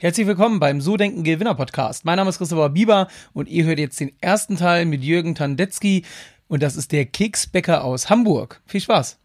Herzlich 0.00 0.28
willkommen 0.28 0.60
beim 0.60 0.80
So 0.80 0.96
Denken 0.96 1.24
Gewinner 1.24 1.56
Podcast. 1.56 2.04
Mein 2.04 2.18
Name 2.18 2.30
ist 2.30 2.38
Christopher 2.38 2.68
Bieber 2.68 3.08
und 3.32 3.48
ihr 3.48 3.64
hört 3.64 3.80
jetzt 3.80 3.98
den 3.98 4.12
ersten 4.20 4.56
Teil 4.56 4.84
mit 4.84 5.02
Jürgen 5.02 5.34
Tandetzky 5.34 6.04
und 6.46 6.62
das 6.62 6.76
ist 6.76 6.92
der 6.92 7.04
Keksbäcker 7.04 7.82
aus 7.82 8.08
Hamburg. 8.08 8.60
Viel 8.64 8.80
Spaß! 8.80 9.18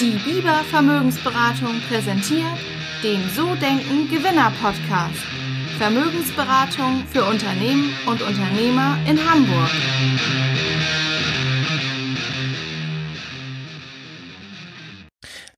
Die 0.00 0.18
Bieber 0.28 0.64
Vermögensberatung 0.70 1.80
präsentiert 1.88 2.58
den 3.04 3.20
So 3.36 3.54
Denken 3.54 4.08
Gewinner 4.10 4.52
Podcast. 4.60 5.22
Vermögensberatung 5.78 7.04
für 7.12 7.24
Unternehmen 7.24 7.92
und 8.06 8.22
Unternehmer 8.22 8.98
in 9.08 9.20
Hamburg. 9.24 9.70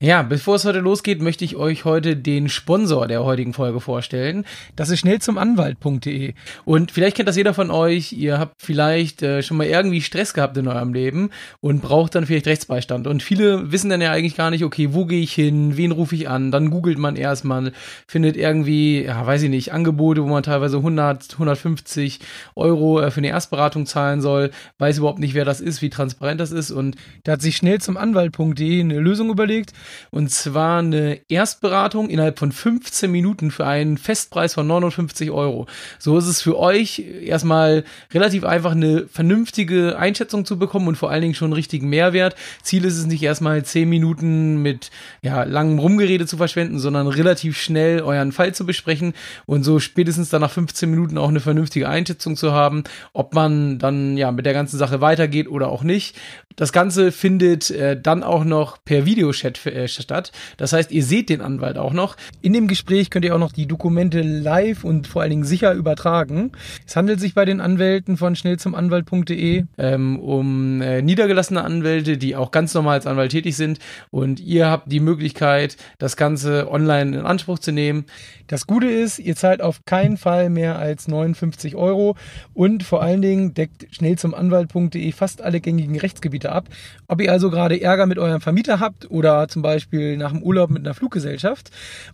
Ja, 0.03 0.23
bevor 0.23 0.57
es 0.57 0.65
heute 0.65 0.81
losgeht, 0.81 1.23
möchte 1.23 1.45
ich 1.45 1.55
euch 1.55 1.85
heute 1.85 2.17
den 2.17 2.49
Sponsor 2.49 3.07
der 3.07 3.23
heutigen 3.23 3.53
Folge 3.53 3.79
vorstellen. 3.79 4.45
Das 4.75 4.91
ist 4.91 4.99
schnell 4.99 5.21
zum 5.21 5.39
Anwalt.de. 5.39 6.35
Und 6.65 6.91
vielleicht 6.91 7.17
kennt 7.17 7.29
das 7.29 7.37
jeder 7.37 7.55
von 7.55 7.71
euch. 7.71 8.13
Ihr 8.13 8.41
habt 8.41 8.55
vielleicht 8.61 9.23
äh, 9.23 9.45
schon 9.45 9.59
mal 9.59 9.69
irgendwie 9.69 10.01
Stress 10.01 10.35
gehabt 10.35 10.57
in 10.57 10.67
eurem 10.67 10.93
Leben 10.93 11.31
und 11.61 11.83
braucht 11.83 12.17
dann 12.17 12.27
vielleicht 12.27 12.49
Rechtsbeistand. 12.49 13.07
Und 13.07 13.23
viele 13.23 13.71
wissen 13.71 13.91
dann 13.91 14.01
ja 14.01 14.11
eigentlich 14.11 14.35
gar 14.35 14.51
nicht, 14.51 14.65
okay, 14.65 14.89
wo 14.91 15.07
gehe 15.07 15.23
ich 15.23 15.35
hin? 15.35 15.77
Wen 15.77 15.93
rufe 15.93 16.17
ich 16.17 16.29
an? 16.29 16.51
Dann 16.51 16.71
googelt 16.71 16.99
man 16.99 17.15
erstmal, 17.15 17.71
findet 18.09 18.37
irgendwie, 18.37 19.05
ja, 19.05 19.25
weiß 19.25 19.43
ich 19.45 19.51
nicht, 19.51 19.73
Angebote, 19.73 20.25
wo 20.25 20.27
man 20.27 20.43
teilweise 20.43 20.79
100, 20.79 21.35
150 21.35 22.19
Euro 22.57 23.01
äh, 23.01 23.13
für 23.13 23.19
eine 23.19 23.29
Erstberatung 23.29 23.87
zahlen 23.87 24.21
soll, 24.21 24.51
weiß 24.79 24.99
überhaupt 24.99 25.21
nicht, 25.21 25.35
wer 25.35 25.45
das 25.45 25.61
ist, 25.61 25.81
wie 25.81 25.91
transparent 25.91 26.41
das 26.41 26.51
ist. 26.51 26.73
Und 26.73 26.97
da 27.23 27.35
hat 27.35 27.41
sich 27.41 27.57
schnell 27.57 27.81
zum 27.81 27.97
Anwalt.de 27.97 28.81
eine 28.81 28.99
Lösung 28.99 29.31
überlegt 29.31 29.73
und 30.11 30.31
zwar 30.31 30.79
eine 30.81 31.21
Erstberatung 31.29 32.09
innerhalb 32.09 32.39
von 32.39 32.53
15 32.53 33.11
Minuten 33.11 33.51
für 33.51 33.67
einen 33.67 33.99
Festpreis 33.99 34.55
von 34.55 34.67
59 34.67 35.31
Euro. 35.31 35.67
So 35.99 36.19
ist 36.19 36.27
es 36.27 36.43
für 36.43 36.59
euch 36.59 37.05
erstmal 37.23 37.85
relativ 38.13 38.45
einfach, 38.45 38.73
eine 38.73 39.07
vernünftige 39.07 39.99
Einschätzung 39.99 40.45
zu 40.45 40.59
bekommen 40.59 40.89
und 40.89 40.97
vor 40.97 41.11
allen 41.11 41.23
Dingen 41.23 41.35
schon 41.35 41.47
einen 41.47 41.55
richtigen 41.55 41.89
Mehrwert. 41.89 42.37
Ziel 42.63 42.85
ist 42.85 42.97
es 42.97 43.07
nicht 43.07 43.23
erstmal 43.23 43.65
10 43.65 43.89
Minuten 43.89 44.63
mit 44.63 44.91
ja, 45.23 45.45
langem 45.45 45.79
Rumgerede 45.79 46.27
zu 46.27 46.37
verschwenden, 46.37 46.79
sondern 46.79 47.07
relativ 47.07 47.59
schnell 47.59 48.01
euren 48.03 48.33
Fall 48.33 48.55
zu 48.55 48.67
besprechen 48.67 49.15
und 49.47 49.63
so 49.63 49.79
spätestens 49.79 50.31
dann 50.31 50.41
nach 50.41 50.51
15 50.51 50.91
Minuten 50.91 51.19
auch 51.19 51.29
eine 51.29 51.41
vernünftige 51.41 51.89
Einschätzung 51.89 52.37
zu 52.37 52.53
haben, 52.53 52.85
ob 53.13 53.35
man 53.35 53.79
dann 53.79 54.17
ja 54.17 54.33
mit 54.33 54.47
der 54.47 54.53
ganzen 54.53 54.79
Sache 54.79 55.01
weitergeht 55.01 55.49
oder 55.49 55.69
auch 55.69 55.83
nicht. 55.83 56.17
Das 56.57 56.73
Ganze 56.73 57.13
findet 57.13 57.71
äh, 57.71 58.01
dann 58.01 58.23
auch 58.23 58.45
noch 58.45 58.79
per 58.85 59.07
Videochat 59.07 59.65
äh, 59.67 59.89
statt. 59.89 60.33
Das 60.57 60.73
heißt, 60.73 60.91
ihr 60.91 61.05
seht 61.05 61.29
den 61.29 61.41
Anwalt 61.41 61.79
auch 61.79 61.93
noch. 61.93 62.17
In 62.41 62.53
dem 62.53 62.69
Gespräch 62.69 63.11
könnt 63.11 63.25
ihr 63.25 63.35
auch 63.35 63.41
noch 63.41 63.53
die 63.53 63.67
Dokumente 63.67 64.23
live 64.23 64.85
und 64.85 65.07
vor 65.07 65.23
allen 65.23 65.31
Dingen 65.31 65.45
sicher 65.45 65.73
übertragen. 65.73 66.53
Es 66.87 66.97
handelt 66.97 67.21
sich 67.21 67.35
bei 67.35 67.45
den 67.45 67.61
Anwälten 67.61 68.17
von 68.17 68.37
schnellzumanwalt.de 68.37 69.65
ähm, 69.79 70.19
um 70.21 70.81
äh, 70.81 71.03
niedergelassene 71.03 71.63
Anwälte, 71.63 72.19
die 72.19 72.37
auch 72.37 72.51
ganz 72.51 72.75
normal 72.75 72.95
als 72.95 73.07
Anwalt 73.07 73.33
tätig 73.33 73.57
sind. 73.57 73.79
Und 74.11 74.41
ihr 74.41 74.69
habt 74.69 74.91
die 74.91 75.01
Möglichkeit, 75.01 75.77
das 75.99 76.17
Ganze 76.17 76.71
online 76.71 77.19
in 77.19 77.27
Anspruch 77.27 77.59
zu 77.59 77.73
nehmen. 77.73 78.05
Das 78.47 78.67
Gute 78.67 78.87
ist, 78.87 79.19
ihr 79.19 79.37
zahlt 79.37 79.63
auf 79.63 79.85
keinen 79.87 80.17
Fall 80.17 80.51
mehr 80.51 80.79
als 80.79 81.09
59 81.09 81.75
Euro 81.77 82.17
und 82.53 82.83
vor 82.83 83.03
allen 83.03 83.23
Dingen 83.23 83.55
deckt 83.55 83.87
schnellzumanwalt.de 83.95 85.13
fast 85.13 85.43
alle 85.43 85.61
gängigen 85.61 85.99
Rechtsgebiete 85.99 86.42
ab. 86.51 86.69
Ob 87.07 87.21
ihr 87.21 87.31
also 87.31 87.51
gerade 87.51 87.81
Ärger 87.81 88.07
mit 88.07 88.19
eurem 88.19 88.41
Vermieter 88.41 88.81
habt 88.81 89.09
oder 89.11 89.47
zum 89.47 89.63
Beispiel 89.63 90.17
nach 90.17 90.33
dem 90.33 90.43
Urlaub 90.43 90.71
mit 90.71 90.85
einer 90.85 90.95
Fluggesellschaft 90.95 91.71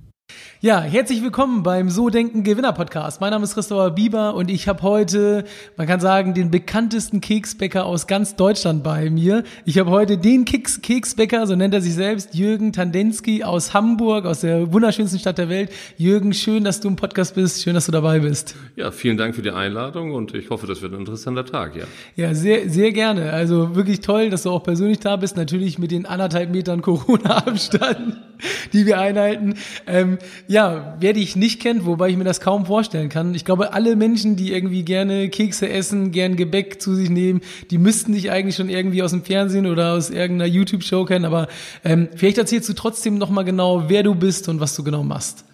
Ja, 0.60 0.80
herzlich 0.80 1.22
willkommen 1.22 1.62
beim 1.62 1.88
So 1.88 2.10
Denken 2.10 2.42
Gewinner 2.42 2.72
Podcast. 2.72 3.20
Mein 3.20 3.30
Name 3.30 3.44
ist 3.44 3.54
Christopher 3.54 3.92
Bieber 3.92 4.34
und 4.34 4.50
ich 4.50 4.66
habe 4.66 4.82
heute, 4.82 5.44
man 5.76 5.86
kann 5.86 6.00
sagen, 6.00 6.34
den 6.34 6.50
bekanntesten 6.50 7.20
Keksbäcker 7.20 7.86
aus 7.86 8.08
ganz 8.08 8.34
Deutschland 8.34 8.82
bei 8.82 9.08
mir. 9.08 9.44
Ich 9.66 9.78
habe 9.78 9.90
heute 9.90 10.18
den 10.18 10.44
Keks 10.44 10.82
Keksbäcker, 10.82 11.46
so 11.46 11.54
nennt 11.54 11.74
er 11.74 11.80
sich 11.80 11.94
selbst, 11.94 12.34
Jürgen 12.34 12.72
Tandensky 12.72 13.44
aus 13.44 13.72
Hamburg, 13.72 14.26
aus 14.26 14.40
der 14.40 14.72
wunderschönsten 14.72 15.20
Stadt 15.20 15.38
der 15.38 15.48
Welt. 15.48 15.70
Jürgen, 15.96 16.32
schön, 16.32 16.64
dass 16.64 16.80
du 16.80 16.88
im 16.88 16.96
Podcast 16.96 17.36
bist, 17.36 17.62
schön, 17.62 17.74
dass 17.74 17.86
du 17.86 17.92
dabei 17.92 18.18
bist. 18.18 18.56
Ja, 18.74 18.90
vielen 18.90 19.16
Dank 19.16 19.36
für 19.36 19.42
die 19.42 19.52
Einladung 19.52 20.12
und 20.12 20.34
ich 20.34 20.50
hoffe, 20.50 20.66
das 20.66 20.82
wird 20.82 20.92
ein 20.92 20.98
interessanter 20.98 21.44
Tag, 21.44 21.76
ja. 21.76 21.84
Ja, 22.16 22.34
sehr, 22.34 22.68
sehr 22.68 22.90
gerne. 22.90 23.32
Also 23.32 23.76
wirklich 23.76 24.00
toll, 24.00 24.28
dass 24.28 24.42
du 24.42 24.50
auch 24.50 24.64
persönlich 24.64 24.98
da 24.98 25.14
bist, 25.14 25.36
natürlich 25.36 25.78
mit 25.78 25.92
den 25.92 26.04
anderthalb 26.04 26.50
Metern 26.50 26.82
Corona-Abstand, 26.82 28.16
die 28.72 28.86
wir 28.86 28.98
einhalten. 28.98 29.54
Ähm, 29.86 30.18
ja, 30.46 30.96
wer 31.00 31.12
dich 31.12 31.36
nicht 31.36 31.60
kennt, 31.60 31.86
wobei 31.86 32.08
ich 32.08 32.16
mir 32.16 32.24
das 32.24 32.40
kaum 32.40 32.66
vorstellen 32.66 33.08
kann. 33.08 33.34
Ich 33.34 33.44
glaube, 33.44 33.72
alle 33.72 33.96
Menschen, 33.96 34.36
die 34.36 34.52
irgendwie 34.52 34.82
gerne 34.82 35.28
Kekse 35.28 35.68
essen, 35.68 36.12
gern 36.12 36.36
Gebäck 36.36 36.80
zu 36.80 36.94
sich 36.94 37.10
nehmen, 37.10 37.40
die 37.70 37.78
müssten 37.78 38.12
dich 38.12 38.30
eigentlich 38.30 38.56
schon 38.56 38.68
irgendwie 38.68 39.02
aus 39.02 39.10
dem 39.10 39.24
Fernsehen 39.24 39.66
oder 39.66 39.94
aus 39.94 40.10
irgendeiner 40.10 40.50
YouTube-Show 40.50 41.04
kennen. 41.04 41.24
Aber 41.24 41.48
ähm, 41.84 42.08
vielleicht 42.14 42.38
erzählst 42.38 42.68
du 42.68 42.72
trotzdem 42.72 43.18
nochmal 43.18 43.44
genau, 43.44 43.88
wer 43.88 44.02
du 44.02 44.14
bist 44.14 44.48
und 44.48 44.60
was 44.60 44.74
du 44.74 44.84
genau 44.84 45.02
machst. 45.02 45.44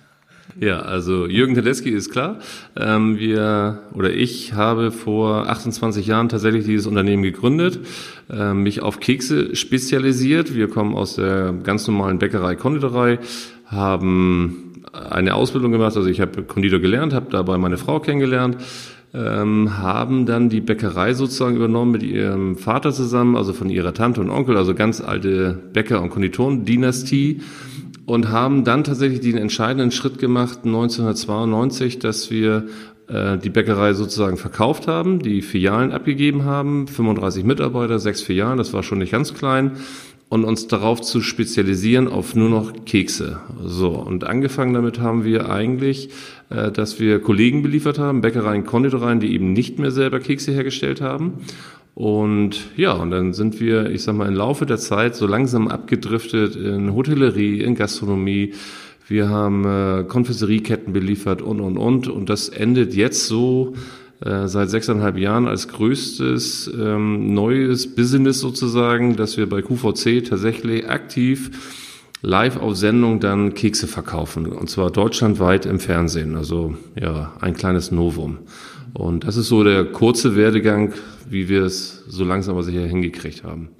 Ja, 0.60 0.80
also 0.80 1.26
Jürgen 1.26 1.54
Tedeschi 1.54 1.90
ist 1.90 2.10
klar. 2.10 2.38
Ähm, 2.76 3.18
wir 3.18 3.80
oder 3.92 4.12
ich 4.12 4.52
habe 4.52 4.92
vor 4.92 5.48
28 5.48 6.06
Jahren 6.06 6.28
tatsächlich 6.28 6.64
dieses 6.64 6.86
Unternehmen 6.86 7.24
gegründet, 7.24 7.80
äh, 8.30 8.54
mich 8.54 8.80
auf 8.80 9.00
Kekse 9.00 9.56
spezialisiert. 9.56 10.54
Wir 10.54 10.68
kommen 10.68 10.94
aus 10.94 11.16
der 11.16 11.52
ganz 11.52 11.88
normalen 11.88 12.18
Bäckerei, 12.18 12.54
Konditorei, 12.54 13.18
haben 13.66 14.82
eine 14.92 15.34
Ausbildung 15.34 15.72
gemacht. 15.72 15.96
Also 15.96 16.08
ich 16.08 16.20
habe 16.20 16.44
Konditor 16.44 16.78
gelernt, 16.78 17.12
habe 17.12 17.26
dabei 17.30 17.58
meine 17.58 17.76
Frau 17.76 17.98
kennengelernt. 17.98 18.58
Ähm, 19.12 19.78
haben 19.78 20.26
dann 20.26 20.48
die 20.48 20.60
Bäckerei 20.60 21.14
sozusagen 21.14 21.56
übernommen 21.56 21.92
mit 21.92 22.02
ihrem 22.02 22.56
Vater 22.56 22.92
zusammen, 22.92 23.36
also 23.36 23.52
von 23.52 23.70
ihrer 23.70 23.94
Tante 23.94 24.20
und 24.20 24.28
Onkel, 24.28 24.56
also 24.56 24.74
ganz 24.74 25.00
alte 25.00 25.56
Bäcker- 25.72 26.02
und 26.02 26.10
Konditoren-Dynastie 26.10 27.40
und 28.06 28.30
haben 28.30 28.64
dann 28.64 28.84
tatsächlich 28.84 29.20
den 29.20 29.36
entscheidenden 29.36 29.90
Schritt 29.90 30.18
gemacht 30.18 30.60
1992, 30.64 31.98
dass 31.98 32.30
wir 32.30 32.66
äh, 33.08 33.38
die 33.38 33.50
Bäckerei 33.50 33.94
sozusagen 33.94 34.36
verkauft 34.36 34.86
haben, 34.86 35.20
die 35.20 35.42
Filialen 35.42 35.92
abgegeben 35.92 36.44
haben, 36.44 36.86
35 36.86 37.44
Mitarbeiter, 37.44 37.98
sechs 37.98 38.22
Filialen, 38.22 38.58
das 38.58 38.72
war 38.72 38.82
schon 38.82 38.98
nicht 38.98 39.12
ganz 39.12 39.34
klein 39.34 39.72
und 40.28 40.44
uns 40.44 40.66
darauf 40.66 41.00
zu 41.00 41.20
spezialisieren 41.20 42.08
auf 42.08 42.34
nur 42.34 42.48
noch 42.48 42.72
Kekse. 42.86 43.40
So, 43.62 43.90
und 43.90 44.24
angefangen 44.24 44.74
damit 44.74 44.98
haben 44.98 45.24
wir 45.24 45.50
eigentlich, 45.50 46.10
äh, 46.50 46.72
dass 46.72 46.98
wir 46.98 47.20
Kollegen 47.20 47.62
beliefert 47.62 47.98
haben, 47.98 48.20
Bäckereien, 48.20 48.64
Konditoreien, 48.64 49.20
die 49.20 49.32
eben 49.32 49.52
nicht 49.52 49.78
mehr 49.78 49.90
selber 49.90 50.20
Kekse 50.20 50.52
hergestellt 50.52 51.00
haben. 51.00 51.34
Und 51.94 52.76
ja, 52.76 52.92
und 52.92 53.10
dann 53.12 53.32
sind 53.32 53.60
wir, 53.60 53.90
ich 53.90 54.02
sag 54.02 54.16
mal, 54.16 54.26
im 54.26 54.34
Laufe 54.34 54.66
der 54.66 54.78
Zeit 54.78 55.14
so 55.14 55.26
langsam 55.26 55.68
abgedriftet 55.68 56.56
in 56.56 56.92
Hotellerie, 56.92 57.60
in 57.60 57.76
Gastronomie. 57.76 58.54
Wir 59.06 59.28
haben 59.28 59.64
äh, 59.64 60.04
Konfiserieketten 60.04 60.92
beliefert 60.92 61.40
und, 61.40 61.60
und, 61.60 61.76
und. 61.78 62.08
Und 62.08 62.28
das 62.28 62.48
endet 62.48 62.94
jetzt 62.94 63.26
so, 63.26 63.74
äh, 64.24 64.48
seit 64.48 64.70
sechseinhalb 64.70 65.18
Jahren 65.18 65.46
als 65.46 65.68
größtes 65.68 66.72
ähm, 66.78 67.34
neues 67.34 67.94
Business 67.94 68.40
sozusagen, 68.40 69.16
dass 69.16 69.36
wir 69.36 69.48
bei 69.48 69.60
QVC 69.62 70.24
tatsächlich 70.24 70.88
aktiv 70.88 71.50
live 72.24 72.56
auf 72.56 72.76
Sendung 72.76 73.20
dann 73.20 73.54
Kekse 73.54 73.86
verkaufen. 73.86 74.46
Und 74.46 74.70
zwar 74.70 74.90
deutschlandweit 74.90 75.66
im 75.66 75.78
Fernsehen. 75.78 76.36
Also 76.36 76.74
ja, 76.98 77.34
ein 77.40 77.54
kleines 77.54 77.92
Novum. 77.92 78.38
Und 78.94 79.26
das 79.26 79.36
ist 79.36 79.48
so 79.48 79.62
der 79.62 79.84
kurze 79.84 80.36
Werdegang, 80.36 80.94
wie 81.28 81.48
wir 81.48 81.64
es 81.64 82.04
so 82.08 82.24
langsam 82.24 82.54
aber 82.54 82.62
sicher 82.62 82.86
hingekriegt 82.86 83.44
haben. 83.44 83.70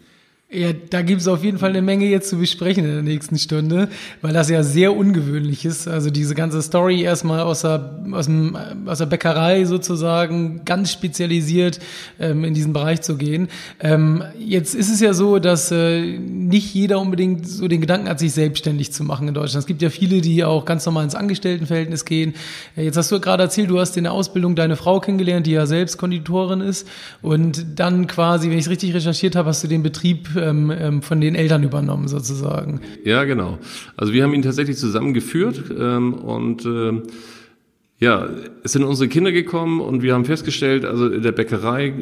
Ja, 0.54 0.68
da 0.72 1.02
gibt 1.02 1.20
es 1.20 1.26
auf 1.26 1.42
jeden 1.42 1.58
Fall 1.58 1.70
eine 1.70 1.82
Menge 1.82 2.06
jetzt 2.06 2.28
zu 2.30 2.38
besprechen 2.38 2.84
in 2.84 2.92
der 2.92 3.02
nächsten 3.02 3.38
Stunde, 3.38 3.88
weil 4.22 4.32
das 4.32 4.48
ja 4.48 4.62
sehr 4.62 4.94
ungewöhnlich 4.94 5.64
ist. 5.64 5.88
Also 5.88 6.10
diese 6.10 6.36
ganze 6.36 6.62
Story 6.62 7.02
erstmal 7.02 7.40
aus 7.40 7.62
der, 7.62 7.98
aus, 8.12 8.26
dem, 8.26 8.56
aus 8.86 8.98
der 8.98 9.06
Bäckerei 9.06 9.64
sozusagen 9.64 10.64
ganz 10.64 10.92
spezialisiert 10.92 11.80
ähm, 12.20 12.44
in 12.44 12.54
diesen 12.54 12.72
Bereich 12.72 13.02
zu 13.02 13.16
gehen. 13.16 13.48
Ähm, 13.80 14.22
jetzt 14.38 14.76
ist 14.76 14.90
es 14.90 15.00
ja 15.00 15.12
so, 15.12 15.40
dass 15.40 15.72
äh, 15.72 16.02
nicht 16.18 16.72
jeder 16.72 17.00
unbedingt 17.00 17.48
so 17.48 17.66
den 17.66 17.80
Gedanken 17.80 18.08
hat, 18.08 18.20
sich 18.20 18.32
selbstständig 18.32 18.92
zu 18.92 19.02
machen 19.02 19.26
in 19.26 19.34
Deutschland. 19.34 19.62
Es 19.62 19.66
gibt 19.66 19.82
ja 19.82 19.90
viele, 19.90 20.20
die 20.20 20.44
auch 20.44 20.66
ganz 20.66 20.86
normal 20.86 21.02
ins 21.02 21.16
Angestelltenverhältnis 21.16 22.04
gehen. 22.04 22.34
Jetzt 22.76 22.96
hast 22.96 23.10
du 23.10 23.18
gerade 23.18 23.42
erzählt, 23.42 23.70
du 23.70 23.80
hast 23.80 23.96
in 23.96 24.04
der 24.04 24.12
Ausbildung 24.12 24.54
deine 24.54 24.76
Frau 24.76 25.00
kennengelernt, 25.00 25.48
die 25.48 25.52
ja 25.52 25.66
selbst 25.66 25.98
Konditorin 25.98 26.60
ist. 26.60 26.86
Und 27.22 27.80
dann 27.80 28.06
quasi, 28.06 28.50
wenn 28.50 28.58
ich 28.58 28.68
richtig 28.68 28.94
recherchiert 28.94 29.34
habe, 29.34 29.48
hast 29.48 29.64
du 29.64 29.68
den 29.68 29.82
Betrieb 29.82 30.28
ähm, 30.44 30.70
ähm, 30.70 31.02
von 31.02 31.20
den 31.20 31.34
Eltern 31.34 31.62
übernommen 31.62 32.08
sozusagen. 32.08 32.80
Ja, 33.04 33.24
genau. 33.24 33.58
Also 33.96 34.12
wir 34.12 34.22
haben 34.22 34.34
ihn 34.34 34.42
tatsächlich 34.42 34.76
zusammengeführt 34.76 35.64
ähm, 35.78 36.14
und 36.14 36.64
äh, 36.66 37.02
Ja, 38.00 38.28
es 38.64 38.72
sind 38.72 38.82
unsere 38.82 39.08
Kinder 39.08 39.30
gekommen 39.32 39.80
und 39.80 40.02
wir 40.02 40.14
haben 40.14 40.24
festgestellt, 40.24 40.84
also 40.84 41.08
in 41.08 41.22
der 41.22 41.32
Bäckerei 41.32 41.94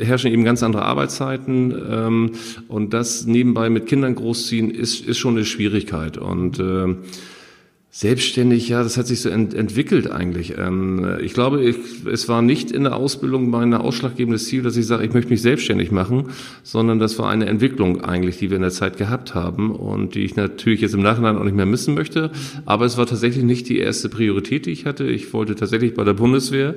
herrschen 0.00 0.32
eben 0.32 0.42
ganz 0.42 0.62
andere 0.62 0.82
Arbeitszeiten 0.82 1.74
ähm, 1.90 2.30
und 2.66 2.94
das 2.94 3.26
nebenbei 3.26 3.68
mit 3.68 3.86
Kindern 3.86 4.14
großziehen 4.14 4.70
ist, 4.70 5.06
ist 5.06 5.18
schon 5.18 5.36
eine 5.36 5.44
Schwierigkeit 5.44 6.16
und 6.16 6.58
äh, 6.58 6.96
Selbstständig, 7.96 8.68
ja, 8.68 8.82
das 8.82 8.96
hat 8.96 9.06
sich 9.06 9.20
so 9.20 9.28
ent 9.28 9.54
entwickelt 9.54 10.10
eigentlich. 10.10 10.54
Ähm, 10.58 11.18
ich 11.22 11.32
glaube, 11.32 11.62
ich, 11.62 11.76
es 12.10 12.28
war 12.28 12.42
nicht 12.42 12.72
in 12.72 12.82
der 12.82 12.96
Ausbildung 12.96 13.48
mein 13.48 13.72
ausschlaggebendes 13.72 14.46
Ziel, 14.46 14.62
dass 14.62 14.76
ich 14.76 14.84
sage, 14.84 15.04
ich 15.04 15.12
möchte 15.12 15.30
mich 15.30 15.42
selbstständig 15.42 15.92
machen, 15.92 16.30
sondern 16.64 16.98
das 16.98 17.20
war 17.20 17.30
eine 17.30 17.46
Entwicklung 17.46 18.00
eigentlich, 18.00 18.38
die 18.38 18.50
wir 18.50 18.56
in 18.56 18.62
der 18.62 18.72
Zeit 18.72 18.96
gehabt 18.96 19.36
haben 19.36 19.70
und 19.70 20.16
die 20.16 20.24
ich 20.24 20.34
natürlich 20.34 20.80
jetzt 20.80 20.94
im 20.94 21.02
Nachhinein 21.02 21.38
auch 21.38 21.44
nicht 21.44 21.54
mehr 21.54 21.66
missen 21.66 21.94
möchte. 21.94 22.32
Aber 22.66 22.84
es 22.84 22.98
war 22.98 23.06
tatsächlich 23.06 23.44
nicht 23.44 23.68
die 23.68 23.78
erste 23.78 24.08
Priorität, 24.08 24.66
die 24.66 24.72
ich 24.72 24.86
hatte. 24.86 25.04
Ich 25.04 25.32
wollte 25.32 25.54
tatsächlich 25.54 25.94
bei 25.94 26.02
der 26.02 26.14
Bundeswehr 26.14 26.74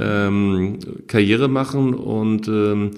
ähm, 0.00 0.80
Karriere 1.06 1.46
machen 1.46 1.94
und 1.94 2.48
ähm, 2.48 2.90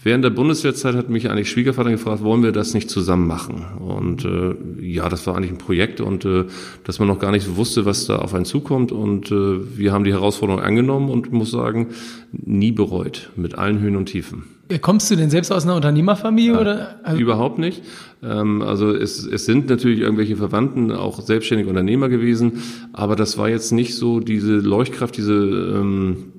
Während 0.00 0.24
der 0.24 0.30
Bundeswehrzeit 0.30 0.94
hat 0.94 1.10
mich 1.10 1.28
eigentlich 1.28 1.50
Schwiegervater 1.50 1.90
gefragt, 1.90 2.22
wollen 2.22 2.42
wir 2.42 2.52
das 2.52 2.72
nicht 2.72 2.88
zusammen 2.88 3.26
machen? 3.26 3.64
Und 3.78 4.24
äh, 4.24 4.54
ja, 4.80 5.08
das 5.10 5.26
war 5.26 5.36
eigentlich 5.36 5.50
ein 5.50 5.58
Projekt 5.58 6.00
und 6.00 6.24
äh, 6.24 6.46
dass 6.84 6.98
man 6.98 7.08
noch 7.08 7.18
gar 7.18 7.30
nicht 7.30 7.56
wusste, 7.56 7.84
was 7.84 8.06
da 8.06 8.16
auf 8.16 8.32
einen 8.32 8.46
zukommt. 8.46 8.90
Und 8.90 9.30
äh, 9.30 9.76
wir 9.76 9.92
haben 9.92 10.04
die 10.04 10.12
Herausforderung 10.12 10.62
angenommen 10.62 11.10
und 11.10 11.30
muss 11.30 11.50
sagen, 11.50 11.88
nie 12.32 12.72
bereut, 12.72 13.30
mit 13.36 13.56
allen 13.56 13.80
Höhen 13.80 13.96
und 13.96 14.06
Tiefen. 14.06 14.44
Kommst 14.80 15.10
du 15.10 15.16
denn 15.16 15.28
selbst 15.28 15.52
aus 15.52 15.64
einer 15.64 15.76
Unternehmerfamilie 15.76 16.54
ja, 16.54 16.60
oder? 16.60 17.00
Also 17.02 17.20
überhaupt 17.20 17.58
nicht. 17.58 17.82
Ähm, 18.22 18.62
also 18.62 18.94
es, 18.94 19.26
es 19.26 19.44
sind 19.44 19.68
natürlich 19.68 20.00
irgendwelche 20.00 20.36
Verwandten 20.36 20.92
auch 20.92 21.20
selbstständige 21.20 21.68
Unternehmer 21.68 22.08
gewesen, 22.08 22.62
aber 22.92 23.14
das 23.14 23.36
war 23.36 23.50
jetzt 23.50 23.72
nicht 23.72 23.94
so 23.94 24.20
diese 24.20 24.54
Leuchtkraft, 24.54 25.16
diese 25.16 25.34
ähm, 25.34 26.31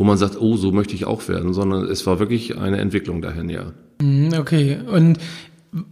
wo 0.00 0.04
man 0.04 0.16
sagt, 0.16 0.40
oh, 0.40 0.56
so 0.56 0.72
möchte 0.72 0.94
ich 0.94 1.04
auch 1.04 1.28
werden, 1.28 1.52
sondern 1.52 1.84
es 1.84 2.06
war 2.06 2.18
wirklich 2.18 2.56
eine 2.56 2.78
Entwicklung 2.78 3.20
dahin, 3.20 3.50
ja. 3.50 3.74
Mhm, 4.00 4.32
okay. 4.38 4.78
Und 4.90 5.18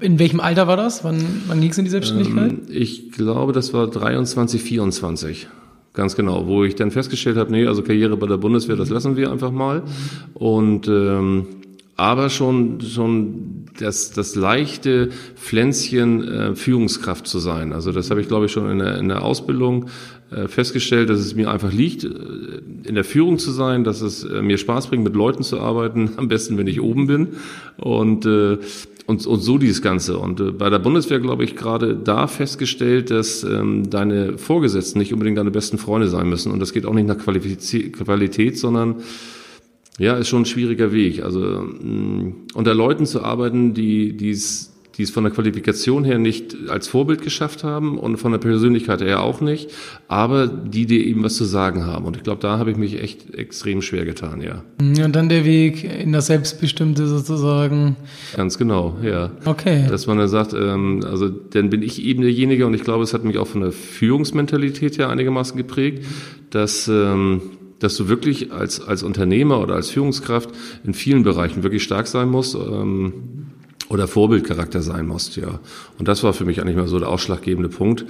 in 0.01 0.19
welchem 0.19 0.41
Alter 0.41 0.67
war 0.67 0.79
das? 0.79 1.05
Wann, 1.05 1.43
wann 1.47 1.61
ging 1.61 1.73
es 1.73 1.77
in 1.77 1.85
die 1.85 1.91
Selbstständigkeit? 1.91 2.53
Ähm, 2.53 2.63
ich 2.71 3.13
glaube, 3.13 3.53
das 3.53 3.75
war 3.75 3.87
23, 3.87 4.63
24. 4.63 5.49
Ganz 5.93 6.17
genau, 6.17 6.47
wo 6.47 6.65
ich 6.65 6.75
dann 6.75 6.91
festgestellt 6.91 7.37
habe, 7.37 7.53
nee, 7.53 7.67
also 7.67 7.83
Karriere 7.83 8.17
bei 8.17 8.27
der 8.27 8.39
Bundeswehr, 8.39 8.77
das 8.77 8.89
lassen 8.89 9.19
wir 9.19 9.31
einfach 9.31 9.51
mal. 9.51 9.83
Und 10.33 10.89
ähm, 10.89 11.47
aber 11.99 12.31
schon 12.31 12.81
schon 12.81 13.67
das 13.79 14.13
das 14.13 14.37
leichte 14.37 15.11
Pflänzchen 15.35 16.27
äh, 16.27 16.55
Führungskraft 16.55 17.27
zu 17.27 17.41
sein. 17.41 17.73
Also 17.73 17.93
das 17.93 18.11
habe 18.11 18.21
ich 18.21 18.29
glaube 18.29 18.47
ich 18.47 18.53
schon 18.53 18.71
in 18.71 18.79
der, 18.79 18.97
in 18.99 19.09
der 19.09 19.23
Ausbildung 19.23 19.91
äh, 20.31 20.47
festgestellt, 20.47 21.11
dass 21.11 21.19
es 21.19 21.35
mir 21.35 21.51
einfach 21.51 21.73
liegt, 21.73 22.05
äh, 22.05 22.09
in 22.85 22.95
der 22.95 23.03
Führung 23.03 23.39
zu 23.39 23.51
sein, 23.51 23.83
dass 23.83 24.01
es 24.01 24.23
äh, 24.23 24.43
mir 24.43 24.59
Spaß 24.59 24.87
bringt, 24.87 25.03
mit 25.03 25.17
Leuten 25.17 25.43
zu 25.43 25.59
arbeiten, 25.59 26.13
am 26.19 26.29
besten, 26.29 26.57
wenn 26.57 26.69
ich 26.69 26.81
oben 26.81 27.09
bin. 27.09 27.29
Und, 27.79 28.27
und, 28.27 29.27
und 29.27 29.41
so 29.41 29.57
dieses 29.59 29.81
Ganze. 29.81 30.19
Und 30.19 30.59
bei 30.59 30.69
der 30.69 30.81
Bundeswehr, 30.81 31.19
glaube 31.19 31.45
ich, 31.45 31.57
gerade 31.57 31.97
da 31.97 32.27
festgestellt, 32.27 33.11
dass 33.11 33.43
ähm, 33.43 33.89
deine 33.89 34.37
Vorgesetzten 34.37 34.99
nicht 34.99 35.15
unbedingt 35.15 35.39
deine 35.39 35.51
besten 35.51 35.79
Freunde 35.79 36.09
sein 36.09 36.29
müssen. 36.29 36.53
Und 36.53 36.61
das 36.61 36.73
geht 36.73 36.85
auch 36.85 36.95
nicht 36.95 37.09
nach 37.09 37.19
Qualität, 37.19 38.59
sondern 38.59 38.97
ja, 39.99 40.17
ist 40.17 40.29
schon 40.29 40.43
ein 40.43 40.47
schwieriger 40.47 40.93
Weg. 40.93 41.23
Also 41.23 41.41
mh, 41.41 42.33
unter 42.55 42.75
Leuten 42.75 43.07
zu 43.07 43.23
arbeiten, 43.23 43.75
die 43.75 44.17
dies 44.17 44.73
die 44.99 45.05
es 45.05 45.11
von 45.11 45.23
der 45.23 45.33
Qualifikation 45.33 46.03
her 46.03 46.19
nicht 46.19 46.57
als 46.69 46.89
Vorbild 46.89 47.23
geschafft 47.23 47.63
haben 47.63 47.99
und 47.99 48.17
von 48.17 48.33
der 48.33 48.41
Persönlichkeit 48.41 49.01
her 49.01 49.23
auch 49.23 49.41
nicht, 49.41 49.71
aber 50.09 50.49
die 50.49 50.87
dir 50.87 51.07
eben 51.07 51.23
was 51.23 51.37
zu 51.37 51.45
sagen 51.45 51.87
haben. 51.87 52.05
Und 52.05 52.17
ich 52.17 52.25
glaube, 52.25 52.43
da 52.43 52.59
habe 52.59 52.73
ich 52.73 52.77
mich 52.77 53.01
echt 53.01 53.33
extrem 53.33 53.81
schwer 53.81 54.05
getan, 54.05 54.43
ja. 54.43 54.65
Und 54.81 55.13
dann 55.15 55.29
der 55.29 55.45
Weg 55.45 55.85
in 55.85 56.13
das 56.13 56.27
Selbstbestimmte 56.27 57.07
sozusagen. 57.07 57.95
Ganz 58.35 58.59
genau, 58.59 58.97
ja. 59.01 59.31
Okay. 59.45 59.87
Dass 59.89 60.09
man 60.09 60.19
dann 60.19 60.29
sagt, 60.29 60.53
ähm, 60.53 61.05
also 61.09 61.29
dann 61.29 61.71
bin 61.71 61.83
ich 61.83 62.03
eben 62.03 62.23
derjenige 62.23 62.67
und 62.67 62.75
ich 62.75 62.83
glaube, 62.83 63.05
es 63.05 63.15
hat 63.15 63.23
mich 63.23 63.39
auch 63.39 63.47
von 63.47 63.61
der 63.61 63.73
Führungsmentalität 63.73 64.99
her 64.99 65.11
einigermaßen 65.11 65.57
geprägt, 65.57 66.05
dass 66.51 66.89
ähm, 66.89 67.41
dass 67.81 67.97
du 67.97 68.09
wirklich 68.09 68.53
als, 68.53 68.81
als 68.81 69.03
Unternehmer 69.03 69.61
oder 69.61 69.75
als 69.75 69.91
Führungskraft 69.91 70.51
in 70.85 70.95
vielen 70.95 71.23
Bereichen 71.23 71.63
wirklich 71.63 71.83
stark 71.83 72.07
sein 72.07 72.29
musst. 72.29 72.55
Ähm, 72.55 73.13
oder 73.89 74.07
Vorbildcharakter 74.07 74.83
sein 74.83 75.07
musst, 75.07 75.37
ja. 75.37 75.61
Und 75.99 76.09
das 76.09 76.23
war 76.23 76.35
für 76.35 76.45
mich 76.45 76.61
eigentlich 76.61 76.77
mal 76.77 76.89
so 76.89 76.99
der 76.99 77.09
ausschlaggebende 77.09 77.71
Punkt, 77.71 78.03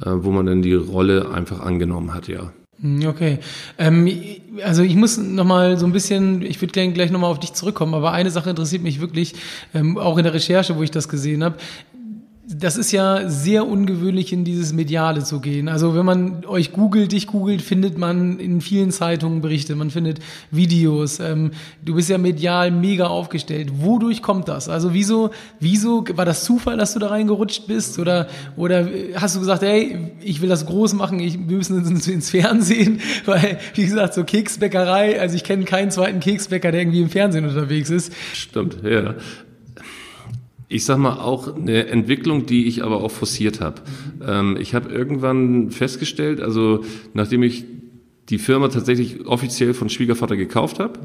äh, 0.00 0.10
wo 0.10 0.30
man 0.30 0.46
dann 0.46 0.62
die 0.62 0.72
Rolle 0.72 1.30
einfach 1.30 1.60
angenommen 1.60 2.14
hat, 2.14 2.26
ja. 2.26 2.52
Hm, 2.80 3.06
okay. 3.06 3.38
Ähm, 3.78 4.10
also 4.64 4.82
ich 4.82 4.96
muss 4.96 5.18
nochmal 5.18 5.78
so 5.78 5.86
ein 5.86 5.92
bisschen, 5.92 6.42
ich 6.42 6.60
würde 6.60 6.90
gleich 6.92 7.10
nochmal 7.10 7.30
auf 7.30 7.40
dich 7.40 7.52
zurückkommen, 7.52 7.94
aber 7.94 8.12
eine 8.12 8.30
Sache 8.30 8.50
interessiert 8.50 8.82
mich 8.82 9.00
wirklich, 9.00 9.34
ähm, 9.74 9.98
auch 9.98 10.16
in 10.18 10.24
der 10.24 10.34
Recherche, 10.34 10.76
wo 10.76 10.82
ich 10.82 10.90
das 10.90 11.08
gesehen 11.08 11.44
habe 11.44 11.56
das 12.58 12.76
ist 12.76 12.92
ja 12.92 13.28
sehr 13.28 13.66
ungewöhnlich, 13.66 14.32
in 14.32 14.44
dieses 14.44 14.72
Mediale 14.72 15.24
zu 15.24 15.40
gehen. 15.40 15.68
Also 15.68 15.94
wenn 15.94 16.06
man 16.06 16.44
euch 16.46 16.72
googelt, 16.72 17.12
dich 17.12 17.26
googelt, 17.26 17.62
findet 17.62 17.98
man 17.98 18.38
in 18.38 18.60
vielen 18.60 18.90
Zeitungen 18.90 19.40
Berichte, 19.40 19.74
man 19.74 19.90
findet 19.90 20.20
Videos. 20.50 21.20
Ähm, 21.20 21.50
du 21.84 21.94
bist 21.94 22.08
ja 22.08 22.18
medial 22.18 22.70
mega 22.70 23.06
aufgestellt. 23.06 23.70
Wodurch 23.78 24.22
kommt 24.22 24.48
das? 24.48 24.68
Also 24.68 24.94
wieso, 24.94 25.30
wieso 25.60 26.04
war 26.14 26.24
das 26.24 26.44
Zufall, 26.44 26.76
dass 26.76 26.94
du 26.94 26.98
da 26.98 27.08
reingerutscht 27.08 27.66
bist? 27.66 27.98
Oder, 27.98 28.28
oder 28.56 28.88
hast 29.16 29.36
du 29.36 29.40
gesagt, 29.40 29.62
hey, 29.62 30.12
ich 30.20 30.40
will 30.40 30.48
das 30.48 30.66
groß 30.66 30.94
machen, 30.94 31.20
ich, 31.20 31.34
wir 31.48 31.56
müssen 31.56 31.84
ins, 31.86 32.06
ins 32.08 32.30
Fernsehen? 32.30 33.00
Weil, 33.26 33.58
wie 33.74 33.84
gesagt, 33.84 34.14
so 34.14 34.24
Keksbäckerei, 34.24 35.20
also 35.20 35.36
ich 35.36 35.44
kenne 35.44 35.64
keinen 35.64 35.90
zweiten 35.90 36.20
Keksbäcker, 36.20 36.72
der 36.72 36.80
irgendwie 36.80 37.02
im 37.02 37.10
Fernsehen 37.10 37.46
unterwegs 37.46 37.90
ist. 37.90 38.12
Stimmt, 38.32 38.78
ja 38.82 39.14
ich 40.68 40.84
sag 40.84 40.98
mal 40.98 41.18
auch 41.20 41.54
eine 41.54 41.86
Entwicklung, 41.86 42.46
die 42.46 42.66
ich 42.66 42.82
aber 42.82 43.02
auch 43.02 43.10
forciert 43.10 43.60
habe. 43.60 43.82
Ähm, 44.26 44.56
ich 44.60 44.74
habe 44.74 44.92
irgendwann 44.92 45.70
festgestellt, 45.70 46.40
also 46.40 46.84
nachdem 47.14 47.42
ich 47.42 47.64
die 48.28 48.38
Firma 48.38 48.68
tatsächlich 48.68 49.26
offiziell 49.26 49.72
von 49.72 49.88
Schwiegervater 49.88 50.36
gekauft 50.36 50.80
habe. 50.80 50.98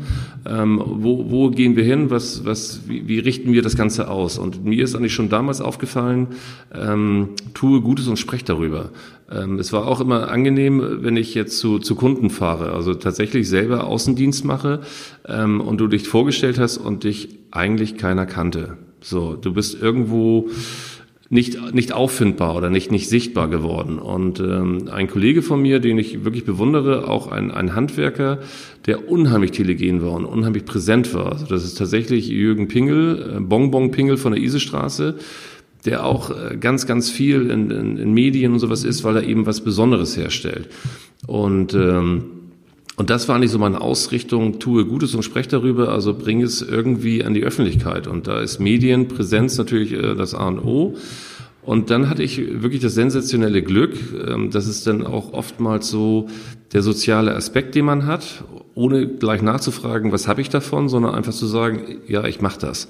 Ähm, 0.46 0.82
wo, 0.84 1.30
wo 1.30 1.52
gehen 1.52 1.76
wir 1.76 1.84
hin? 1.84 2.10
Was, 2.10 2.46
was, 2.46 2.82
wie, 2.88 3.08
wie 3.08 3.20
richten 3.20 3.54
wir 3.54 3.62
das 3.62 3.78
Ganze 3.78 4.10
aus? 4.10 4.40
Und 4.40 4.66
mir 4.66 4.84
ist 4.84 4.96
eigentlich 4.96 5.14
schon 5.14 5.30
damals 5.30 5.62
aufgefallen, 5.62 6.30
ähm, 6.74 7.30
tue 7.54 7.82
Gutes 7.82 8.08
und 8.08 8.18
spreche 8.18 8.46
darüber. 8.46 8.90
Ähm, 9.30 9.60
es 9.60 9.72
war 9.72 9.88
auch 9.88 10.02
immer 10.02 10.30
angenehm, 10.30 11.00
wenn 11.02 11.16
ich 11.16 11.36
jetzt 11.36 11.60
zu, 11.60 11.78
zu 11.78 11.96
Kunden 11.96 12.32
fahre, 12.32 12.74
also 12.74 12.96
tatsächlich 12.96 13.48
selber 13.48 13.86
Außendienst 13.86 14.44
mache 14.44 14.82
ähm, 15.28 15.62
und 15.62 15.78
du 15.78 15.88
dich 15.88 16.08
vorgestellt 16.08 16.58
hast 16.58 16.78
und 16.78 17.04
dich 17.04 17.38
eigentlich 17.52 17.98
keiner 17.98 18.26
kannte. 18.26 18.78
So, 19.02 19.36
du 19.36 19.54
bist 19.54 19.82
irgendwo 19.82 20.50
nicht, 21.32 21.74
nicht 21.74 21.94
auffindbar 21.94 22.58
oder 22.58 22.70
nicht, 22.70 22.92
nicht 22.92 23.08
sichtbar 23.08 23.48
geworden. 23.48 24.00
Und 24.00 24.42
ähm, 24.42 24.90
ein 24.92 25.08
Kollege 25.08 25.42
von 25.42 25.62
mir, 25.62 25.80
den 25.80 25.98
ich 25.98 26.26
wirklich 26.26 26.44
bewundere, 26.44 27.08
auch 27.08 27.28
ein, 27.28 27.52
ein 27.52 27.74
Handwerker, 27.74 28.40
der 28.86 29.10
unheimlich 29.10 29.52
telegen 29.52 30.04
war 30.04 30.12
und 30.12 30.26
unheimlich 30.26 30.66
präsent 30.66 31.14
war. 31.14 31.32
Also 31.32 31.46
das 31.46 31.64
ist 31.64 31.78
tatsächlich 31.78 32.28
Jürgen 32.28 32.68
Pingel, 32.68 33.38
äh, 33.38 33.40
Bonbon 33.40 33.92
Pingel 33.92 34.18
von 34.18 34.34
der 34.34 34.42
Isestraße, 34.42 35.16
der 35.86 36.06
auch 36.06 36.32
äh, 36.32 36.58
ganz, 36.58 36.86
ganz 36.86 37.10
viel 37.10 37.50
in, 37.50 37.72
in, 37.72 37.98
in 37.98 38.14
Medien 38.14 38.52
und 38.52 38.60
sowas 38.60 38.84
ist, 38.84 39.06
weil 39.06 39.16
er 39.16 39.24
eben 39.24 39.46
was 39.46 39.62
Besonderes 39.62 40.18
herstellt. 40.18 40.68
Und 41.28 41.74
ähm, 41.74 42.41
und 42.98 43.10
das 43.10 43.28
war 43.30 43.40
nicht 43.40 43.52
so 43.52 43.60
meine 43.60 43.82
Ausrichtung, 43.82 44.60
tue 44.60 44.86
Gutes 44.86 45.16
und 45.16 45.24
spreche 45.24 45.50
darüber, 45.50 45.90
also 45.90 46.14
bringe 46.14 46.44
es 46.44 46.62
irgendwie 46.62 47.24
an 47.24 47.34
die 47.34 47.44
Öffentlichkeit. 47.44 48.08
Und 48.08 48.28
da 48.28 48.40
ist 48.40 48.60
Medienpräsenz 48.60 49.58
natürlich 49.58 49.94
äh, 49.94 50.16
das 50.16 50.34
A 50.36 50.48
und 50.48 50.60
O. 50.60 50.96
Und 51.64 51.92
dann 51.92 52.10
hatte 52.10 52.24
ich 52.24 52.38
wirklich 52.62 52.82
das 52.82 52.96
sensationelle 52.96 53.62
Glück, 53.62 53.96
ähm, 54.28 54.50
dass 54.52 54.66
es 54.66 54.84
dann 54.84 55.06
auch 55.06 55.34
oftmals 55.34 55.90
so 55.90 56.28
der 56.74 56.82
soziale 56.82 57.36
Aspekt, 57.36 57.76
den 57.76 57.86
man 57.86 58.08
hat, 58.08 58.44
ohne 58.74 59.08
gleich 59.08 59.42
nachzufragen, 59.42 60.12
was 60.12 60.28
habe 60.28 60.42
ich 60.42 60.50
davon, 60.50 60.90
sondern 60.90 61.14
einfach 61.14 61.34
zu 61.34 61.46
sagen, 61.46 61.82
ja, 62.08 62.24
ich 62.26 62.42
mache 62.42 62.60
das. 62.60 62.88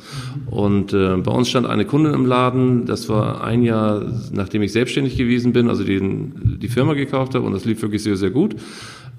Und 0.50 0.94
äh, 0.94 1.18
bei 1.18 1.32
uns 1.32 1.50
stand 1.50 1.68
eine 1.68 1.86
Kundin 1.86 2.14
im 2.14 2.26
Laden, 2.26 2.86
das 2.86 3.10
war 3.10 3.44
ein 3.44 3.64
Jahr, 3.64 4.06
nachdem 4.32 4.62
ich 4.62 4.72
selbstständig 4.72 5.18
gewesen 5.18 5.54
bin, 5.54 5.70
also 5.70 5.84
den, 5.84 6.60
die 6.62 6.70
Firma 6.70 6.94
gekauft 6.94 7.36
habe 7.36 7.46
und 7.46 7.54
das 7.54 7.66
lief 7.66 7.82
wirklich 7.82 8.04
sehr, 8.04 8.18
sehr 8.18 8.30
gut 8.30 8.56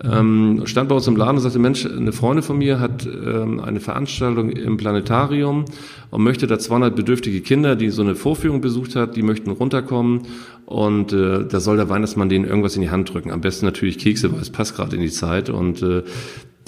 ähm, 0.05 0.63
stand 0.65 0.89
bei 0.89 0.95
uns 0.95 1.07
im 1.07 1.17
Laden 1.17 1.37
und 1.37 1.43
sagte, 1.43 1.59
Mensch, 1.59 1.87
eine 1.87 2.13
Freundin 2.13 2.43
von 2.43 2.59
mir 2.59 2.81
hat 2.81 3.07
ähm, 3.07 3.61
eine 3.61 3.81
Veranstaltung 3.81 4.51
im 4.51 4.77
Planetarium 4.77 5.65
und 6.11 6.23
möchte 6.23 6.47
da 6.47 6.59
200 6.59 6.97
bedürftige 6.97 7.41
Kinder, 7.41 7.77
die 7.77 7.91
so 7.91 8.03
eine 8.03 8.15
Vorführung 8.15 8.61
besucht 8.61 8.97
hat, 8.97 9.17
die 9.17 9.23
möchten 9.23 9.51
runterkommen 9.51 10.23
und 10.67 11.13
äh, 11.13 11.47
da 11.47 11.61
soll 11.61 11.77
der 11.77 11.89
Weihnachtsmann 11.89 12.29
denen 12.29 12.45
irgendwas 12.45 12.75
in 12.75 12.83
die 12.83 12.91
Hand 12.91 13.13
drücken. 13.13 13.31
Am 13.31 13.41
besten 13.41 13.67
natürlich 13.67 13.99
Kekse, 13.99 14.33
weil 14.33 14.41
es 14.41 14.51
passt 14.51 14.75
gerade 14.77 14.97
in 14.97 15.03
die 15.03 15.11
Zeit 15.11 15.51
und 15.51 15.83
äh, 15.83 16.03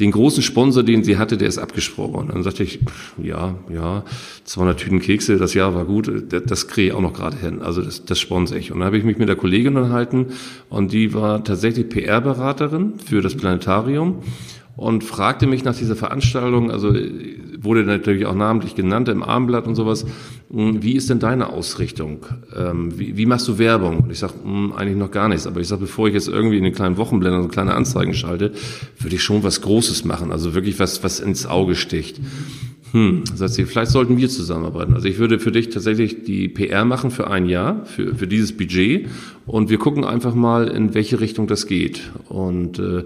den 0.00 0.10
großen 0.10 0.42
Sponsor, 0.42 0.82
den 0.82 1.04
sie 1.04 1.18
hatte, 1.18 1.36
der 1.36 1.48
ist 1.48 1.58
abgesprungen. 1.58 2.28
Dann 2.28 2.42
sagte 2.42 2.64
ich, 2.64 2.80
ja, 3.22 3.54
ja, 3.72 4.04
200 4.44 4.78
Tüten 4.78 5.00
Kekse, 5.00 5.36
das 5.36 5.54
Jahr 5.54 5.74
war 5.74 5.84
gut, 5.84 6.10
das, 6.30 6.42
das 6.44 6.68
kriege 6.68 6.88
ich 6.88 6.92
auch 6.92 7.00
noch 7.00 7.12
gerade 7.12 7.36
hin. 7.36 7.62
Also 7.62 7.82
das, 7.82 8.04
das 8.04 8.18
sponsere 8.18 8.58
ich. 8.58 8.72
Und 8.72 8.80
dann 8.80 8.86
habe 8.86 8.98
ich 8.98 9.04
mich 9.04 9.18
mit 9.18 9.28
der 9.28 9.36
Kollegin 9.36 9.76
unterhalten 9.76 10.26
und 10.68 10.92
die 10.92 11.14
war 11.14 11.44
tatsächlich 11.44 11.88
PR-Beraterin 11.88 12.94
für 12.98 13.22
das 13.22 13.36
Planetarium 13.36 14.22
und 14.76 15.04
fragte 15.04 15.46
mich 15.46 15.62
nach 15.62 15.76
dieser 15.76 15.94
Veranstaltung, 15.94 16.70
also 16.70 16.92
wurde 17.64 17.84
natürlich 17.84 18.26
auch 18.26 18.34
namentlich 18.34 18.74
genannt 18.74 19.08
im 19.08 19.22
Armblatt 19.22 19.66
und 19.66 19.74
sowas, 19.74 20.06
hm, 20.52 20.82
wie 20.82 20.94
ist 20.94 21.10
denn 21.10 21.18
deine 21.18 21.48
Ausrichtung? 21.48 22.26
Ähm, 22.54 22.98
wie, 22.98 23.16
wie 23.16 23.26
machst 23.26 23.48
du 23.48 23.58
Werbung? 23.58 24.00
Und 24.00 24.12
ich 24.12 24.18
sage, 24.18 24.34
hm, 24.42 24.72
eigentlich 24.72 24.96
noch 24.96 25.10
gar 25.10 25.28
nichts, 25.28 25.46
aber 25.46 25.60
ich 25.60 25.68
sage, 25.68 25.82
bevor 25.82 26.08
ich 26.08 26.14
jetzt 26.14 26.28
irgendwie 26.28 26.58
in 26.58 26.64
den 26.64 26.74
kleinen 26.74 26.96
Wochenblender 26.96 27.42
so 27.42 27.48
kleine 27.48 27.74
Anzeigen 27.74 28.14
schalte, 28.14 28.52
würde 28.98 29.16
ich 29.16 29.22
schon 29.22 29.42
was 29.42 29.60
Großes 29.60 30.04
machen, 30.04 30.30
also 30.30 30.54
wirklich 30.54 30.78
was, 30.78 31.02
was 31.02 31.20
ins 31.20 31.46
Auge 31.46 31.74
sticht. 31.74 32.20
Hm, 32.92 33.24
sagt 33.34 33.54
sie, 33.54 33.64
vielleicht 33.64 33.90
sollten 33.90 34.18
wir 34.18 34.28
zusammenarbeiten. 34.28 34.94
Also 34.94 35.08
ich 35.08 35.18
würde 35.18 35.40
für 35.40 35.50
dich 35.50 35.70
tatsächlich 35.70 36.22
die 36.22 36.46
PR 36.48 36.84
machen 36.84 37.10
für 37.10 37.28
ein 37.28 37.46
Jahr, 37.46 37.84
für, 37.86 38.14
für 38.14 38.28
dieses 38.28 38.56
Budget 38.56 39.08
und 39.46 39.68
wir 39.68 39.78
gucken 39.78 40.04
einfach 40.04 40.36
mal, 40.36 40.68
in 40.68 40.94
welche 40.94 41.18
Richtung 41.18 41.48
das 41.48 41.66
geht. 41.66 42.12
Und 42.28 42.78
äh, 42.78 43.02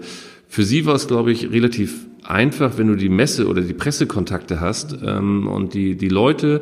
für 0.47 0.63
sie 0.63 0.85
war 0.85 0.93
es, 0.93 1.07
glaube 1.07 1.31
ich, 1.31 1.51
relativ 1.51 2.05
einfach, 2.29 2.77
wenn 2.77 2.87
du 2.87 2.95
die 2.95 3.09
Messe 3.09 3.47
oder 3.47 3.61
die 3.61 3.73
Pressekontakte 3.73 4.61
hast 4.61 4.97
ähm, 5.03 5.47
und 5.47 5.73
die, 5.73 5.95
die 5.95 6.09
Leute 6.09 6.61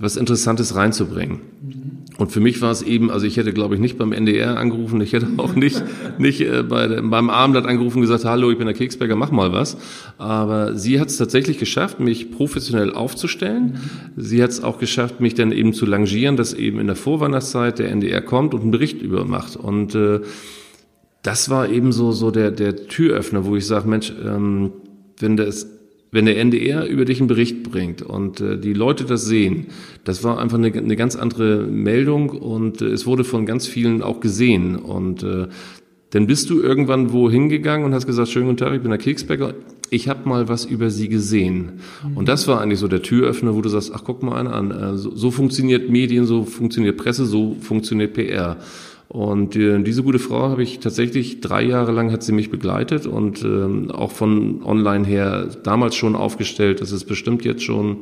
was 0.00 0.16
Interessantes 0.16 0.74
reinzubringen. 0.76 1.40
Und 2.16 2.32
für 2.32 2.40
mich 2.40 2.60
war 2.60 2.70
es 2.70 2.82
eben, 2.82 3.10
also 3.10 3.26
ich 3.26 3.38
hätte, 3.38 3.52
glaube 3.52 3.74
ich, 3.74 3.80
nicht 3.80 3.96
beim 3.96 4.12
NDR 4.12 4.58
angerufen, 4.58 5.00
ich 5.00 5.12
hätte 5.14 5.26
auch 5.38 5.54
nicht, 5.54 5.82
nicht 6.18 6.40
äh, 6.42 6.62
bei, 6.62 7.00
beim 7.00 7.30
Abendblatt 7.30 7.66
angerufen 7.66 7.96
und 7.96 8.02
gesagt, 8.02 8.24
hallo, 8.24 8.50
ich 8.50 8.58
bin 8.58 8.66
der 8.66 8.74
Keksberger, 8.74 9.16
mach 9.16 9.30
mal 9.30 9.52
was. 9.52 9.76
Aber 10.18 10.76
sie 10.76 11.00
hat 11.00 11.08
es 11.08 11.16
tatsächlich 11.16 11.58
geschafft, 11.58 11.98
mich 11.98 12.30
professionell 12.30 12.92
aufzustellen. 12.92 13.78
Sie 14.16 14.42
hat 14.42 14.50
es 14.50 14.62
auch 14.62 14.78
geschafft, 14.78 15.20
mich 15.20 15.34
dann 15.34 15.50
eben 15.50 15.72
zu 15.72 15.86
langieren, 15.86 16.36
dass 16.36 16.54
eben 16.54 16.78
in 16.78 16.86
der 16.86 16.96
Vorweihnachtszeit 16.96 17.78
der 17.78 17.90
NDR 17.90 18.20
kommt 18.20 18.54
und 18.54 18.62
einen 18.62 18.70
Bericht 18.70 19.02
über 19.02 19.24
macht. 19.24 19.56
Und 19.56 19.94
äh, 19.94 20.20
das 21.22 21.50
war 21.50 21.68
eben 21.68 21.92
so, 21.92 22.12
so 22.12 22.30
der, 22.30 22.50
der 22.50 22.86
Türöffner, 22.86 23.44
wo 23.44 23.56
ich 23.56 23.66
sage, 23.66 23.88
Mensch, 23.88 24.12
ähm, 24.24 24.72
wenn 25.20 25.36
das 25.36 25.66
wenn 26.12 26.26
der 26.26 26.38
NDR 26.38 26.86
über 26.86 27.04
dich 27.04 27.20
einen 27.20 27.28
Bericht 27.28 27.62
bringt 27.62 28.02
und 28.02 28.40
äh, 28.40 28.58
die 28.58 28.72
Leute 28.72 29.04
das 29.04 29.26
sehen, 29.26 29.66
das 30.04 30.24
war 30.24 30.38
einfach 30.38 30.58
eine, 30.58 30.72
eine 30.72 30.96
ganz 30.96 31.14
andere 31.16 31.62
Meldung 31.66 32.30
und 32.30 32.82
äh, 32.82 32.86
es 32.86 33.06
wurde 33.06 33.24
von 33.24 33.46
ganz 33.46 33.66
vielen 33.66 34.02
auch 34.02 34.20
gesehen. 34.20 34.76
Und 34.76 35.22
äh, 35.22 35.46
dann 36.10 36.26
bist 36.26 36.50
du 36.50 36.60
irgendwann 36.60 37.12
wohin 37.12 37.48
gegangen 37.48 37.84
und 37.84 37.94
hast 37.94 38.06
gesagt, 38.06 38.28
schönen 38.28 38.46
guten 38.46 38.56
Tag, 38.56 38.74
ich 38.74 38.80
bin 38.82 38.90
der 38.90 38.98
Keksbäcker, 38.98 39.54
ich 39.90 40.08
habe 40.08 40.28
mal 40.28 40.48
was 40.48 40.64
über 40.64 40.90
sie 40.90 41.08
gesehen. 41.08 41.80
Mhm. 42.04 42.16
Und 42.16 42.28
das 42.28 42.48
war 42.48 42.60
eigentlich 42.60 42.80
so 42.80 42.88
der 42.88 43.02
Türöffner, 43.02 43.54
wo 43.54 43.60
du 43.60 43.68
sagst, 43.68 43.92
ach 43.94 44.02
guck 44.04 44.22
mal 44.22 44.36
einer 44.36 44.52
an, 44.52 44.70
äh, 44.72 44.96
so, 44.96 45.14
so 45.14 45.30
funktioniert 45.30 45.90
Medien, 45.90 46.26
so 46.26 46.44
funktioniert 46.44 46.96
Presse, 46.96 47.24
so 47.24 47.56
funktioniert 47.60 48.14
PR. 48.14 48.56
Und 49.12 49.56
äh, 49.56 49.82
diese 49.82 50.04
gute 50.04 50.20
Frau 50.20 50.50
habe 50.50 50.62
ich 50.62 50.78
tatsächlich 50.78 51.40
drei 51.40 51.64
Jahre 51.64 51.90
lang 51.90 52.12
hat 52.12 52.22
sie 52.22 52.30
mich 52.30 52.48
begleitet 52.48 53.08
und 53.08 53.42
ähm, 53.42 53.90
auch 53.90 54.12
von 54.12 54.62
online 54.62 55.04
her 55.04 55.48
damals 55.64 55.96
schon 55.96 56.14
aufgestellt. 56.14 56.80
Das 56.80 56.92
ist 56.92 57.06
bestimmt 57.06 57.44
jetzt 57.44 57.64
schon 57.64 57.96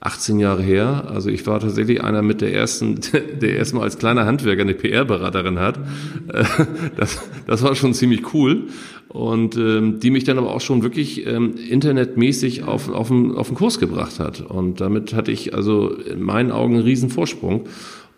18 0.00 0.38
Jahre 0.38 0.62
her. 0.62 1.10
Also 1.12 1.28
ich 1.28 1.46
war 1.46 1.60
tatsächlich 1.60 2.02
einer 2.02 2.22
mit 2.22 2.40
der 2.40 2.54
ersten, 2.54 3.00
der 3.42 3.56
erstmal 3.56 3.82
als 3.82 3.98
kleiner 3.98 4.24
Handwerker 4.24 4.62
eine 4.62 4.72
PR-Beraterin 4.72 5.58
hat. 5.58 5.78
Das, 6.96 7.20
das 7.46 7.62
war 7.62 7.74
schon 7.74 7.92
ziemlich 7.92 8.32
cool. 8.32 8.68
Und 9.08 9.56
ähm, 9.56 10.00
die 10.00 10.10
mich 10.10 10.24
dann 10.24 10.38
aber 10.38 10.54
auch 10.54 10.60
schon 10.62 10.82
wirklich 10.82 11.26
ähm, 11.26 11.56
internetmäßig 11.56 12.62
auf, 12.62 12.88
auf, 12.88 13.08
den, 13.08 13.34
auf 13.34 13.48
den 13.48 13.56
Kurs 13.56 13.78
gebracht 13.78 14.20
hat. 14.20 14.40
Und 14.40 14.80
damit 14.80 15.12
hatte 15.12 15.32
ich 15.32 15.52
also 15.52 15.90
in 15.90 16.22
meinen 16.22 16.50
Augen 16.50 16.76
einen 16.76 16.84
riesen 16.84 17.10
Vorsprung. 17.10 17.66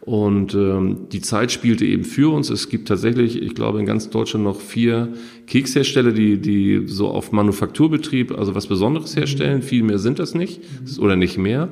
Und 0.05 0.55
ähm, 0.55 1.07
die 1.13 1.21
Zeit 1.21 1.53
spielte 1.53 1.85
eben 1.87 2.03
für 2.03 2.35
uns. 2.35 2.51
Es 2.51 2.69
gibt 2.69 2.89
tatsächlich, 2.89 3.41
ich 3.41 3.55
glaube, 3.55 3.79
in 3.79 3.87
ganz 3.87 4.11
Deutschland 4.11 4.45
noch 4.45 4.61
vier 4.61 5.13
Kekshersteller, 5.47 6.11
die, 6.11 6.39
die 6.39 6.83
so 6.87 7.09
auf 7.09 7.31
Manufakturbetrieb, 7.31 8.37
also 8.37 8.57
was 8.57 8.67
Besonderes 8.67 9.15
herstellen. 9.15 9.63
Viel 9.63 9.85
mehr 9.85 10.01
sind 10.01 10.19
das 10.19 10.35
nicht 10.35 10.61
oder 10.99 11.15
nicht 11.15 11.39
mehr. 11.39 11.69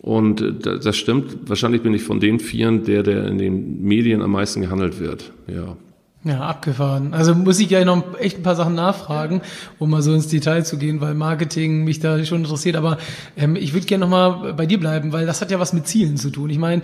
Und 0.00 0.40
äh, 0.40 0.78
das 0.80 0.96
stimmt. 0.96 1.48
Wahrscheinlich 1.48 1.82
bin 1.82 1.94
ich 1.94 2.02
von 2.02 2.18
den 2.18 2.40
Vieren 2.40 2.82
der, 2.82 3.04
der 3.04 3.28
in 3.28 3.38
den 3.38 3.82
Medien 3.82 4.20
am 4.20 4.32
meisten 4.32 4.62
gehandelt 4.62 4.98
wird. 4.98 5.32
Ja. 5.46 5.76
Ja, 6.22 6.40
abgefahren. 6.40 7.14
Also 7.14 7.34
muss 7.34 7.58
ich 7.60 7.70
ja 7.70 7.82
noch 7.82 8.18
echt 8.18 8.36
ein 8.36 8.42
paar 8.42 8.54
Sachen 8.54 8.74
nachfragen, 8.74 9.40
um 9.78 9.88
mal 9.88 10.02
so 10.02 10.12
ins 10.12 10.28
Detail 10.28 10.66
zu 10.66 10.76
gehen, 10.76 11.00
weil 11.00 11.14
Marketing 11.14 11.84
mich 11.84 11.98
da 11.98 12.22
schon 12.26 12.42
interessiert. 12.42 12.76
Aber 12.76 12.98
ähm, 13.38 13.56
ich 13.56 13.72
würde 13.72 13.86
gerne 13.86 14.04
nochmal 14.04 14.52
bei 14.52 14.66
dir 14.66 14.78
bleiben, 14.78 15.14
weil 15.14 15.24
das 15.24 15.40
hat 15.40 15.50
ja 15.50 15.58
was 15.58 15.72
mit 15.72 15.86
Zielen 15.86 16.18
zu 16.18 16.28
tun. 16.28 16.50
Ich 16.50 16.58
meine, 16.58 16.82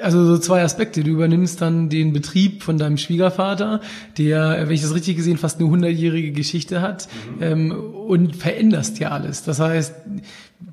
also 0.00 0.24
so 0.24 0.38
zwei 0.38 0.62
Aspekte. 0.62 1.04
Du 1.04 1.10
übernimmst 1.10 1.60
dann 1.60 1.90
den 1.90 2.14
Betrieb 2.14 2.62
von 2.62 2.78
deinem 2.78 2.96
Schwiegervater, 2.96 3.82
der, 4.16 4.62
wenn 4.66 4.74
ich 4.74 4.80
das 4.80 4.94
richtig 4.94 5.16
gesehen, 5.16 5.36
fast 5.36 5.60
eine 5.60 5.68
hundertjährige 5.68 6.32
Geschichte 6.32 6.80
hat 6.80 7.06
mhm. 7.36 7.42
ähm, 7.42 7.72
und 7.72 8.34
veränderst 8.34 8.98
ja 8.98 9.10
alles. 9.10 9.42
Das 9.42 9.60
heißt, 9.60 9.94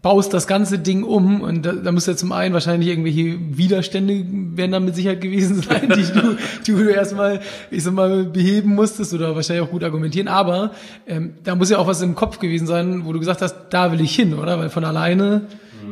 baust 0.02 0.34
das 0.34 0.48
ganze 0.48 0.80
Ding 0.80 1.04
um 1.04 1.42
und 1.42 1.66
da, 1.66 1.74
da 1.74 1.92
muss 1.92 2.06
ja 2.06 2.16
zum 2.16 2.32
einen 2.32 2.54
wahrscheinlich 2.54 2.90
irgendwelche 2.90 3.38
Widerstände 3.58 4.26
werden 4.56 4.72
da 4.72 4.80
mit 4.80 4.96
Sicherheit 4.96 5.22
gewesen 5.22 5.62
sein, 5.62 5.90
die 5.96 6.04
du, 6.04 6.38
die 6.66 6.72
du 6.72 6.90
erstmal, 6.90 7.42
ich 7.72 7.84
sag 7.84 7.94
mal, 7.94 8.26
beheben 8.26 8.76
musstest 8.76 9.14
oder 9.14 9.36
wahrscheinlich 9.36 9.66
auch 9.66 9.72
gut 9.72 9.84
argumentieren. 9.84 10.28
Aber 10.28 10.72
ähm, 11.08 11.34
da 11.44 11.56
muss 11.56 11.70
ja 11.70 11.78
auch 11.78 11.88
was 11.88 12.02
im 12.02 12.16
Kopf 12.16 12.40
gewesen 12.40 12.68
sein, 12.68 13.06
wo 13.06 13.14
du 13.14 13.20
gesagt 13.20 13.42
hast, 13.42 13.56
da 13.70 13.92
will 13.92 14.02
ich 14.02 14.16
hin, 14.16 14.34
oder? 14.34 14.60
Weil 14.60 14.70
von 14.70 14.84
alleine 14.84 15.48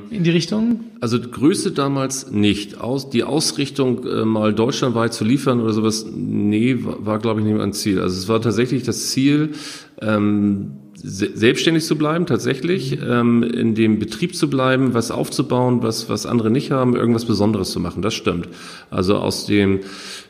in 0.10 0.24
die 0.24 0.32
Richtung? 0.32 0.82
Also 1.02 1.20
Größe 1.20 1.72
damals 1.72 2.32
nicht. 2.32 2.80
Aus, 2.80 3.10
die 3.10 3.24
Ausrichtung, 3.24 4.06
äh, 4.06 4.26
mal 4.26 4.54
deutschlandweit 4.54 5.14
zu 5.14 5.24
liefern 5.24 5.62
oder 5.62 5.74
sowas, 5.74 6.06
nee, 6.14 6.84
war, 6.84 7.06
war 7.06 7.20
glaube 7.20 7.40
ich, 7.40 7.46
nicht 7.46 7.58
mein 7.58 7.74
Ziel. 7.74 8.02
Also 8.02 8.18
es 8.18 8.28
war 8.28 8.42
tatsächlich 8.42 8.84
das 8.84 9.10
Ziel, 9.10 9.52
ähm, 10.02 10.72
selbstständig 11.08 11.86
zu 11.86 11.98
bleiben, 11.98 12.26
tatsächlich, 12.26 12.98
ähm, 13.08 13.44
in 13.44 13.76
dem 13.76 14.00
Betrieb 14.00 14.36
zu 14.36 14.50
bleiben, 14.50 14.94
was 14.94 15.12
aufzubauen, 15.12 15.84
was, 15.84 16.10
was 16.10 16.26
andere 16.26 16.50
nicht 16.50 16.72
haben, 16.72 16.96
irgendwas 16.96 17.26
Besonderes 17.26 17.72
zu 17.72 17.80
machen. 17.80 18.02
Das 18.02 18.14
stimmt. 18.14 18.50
Also 18.90 19.18
aus 19.18 19.46
dem, 19.46 19.82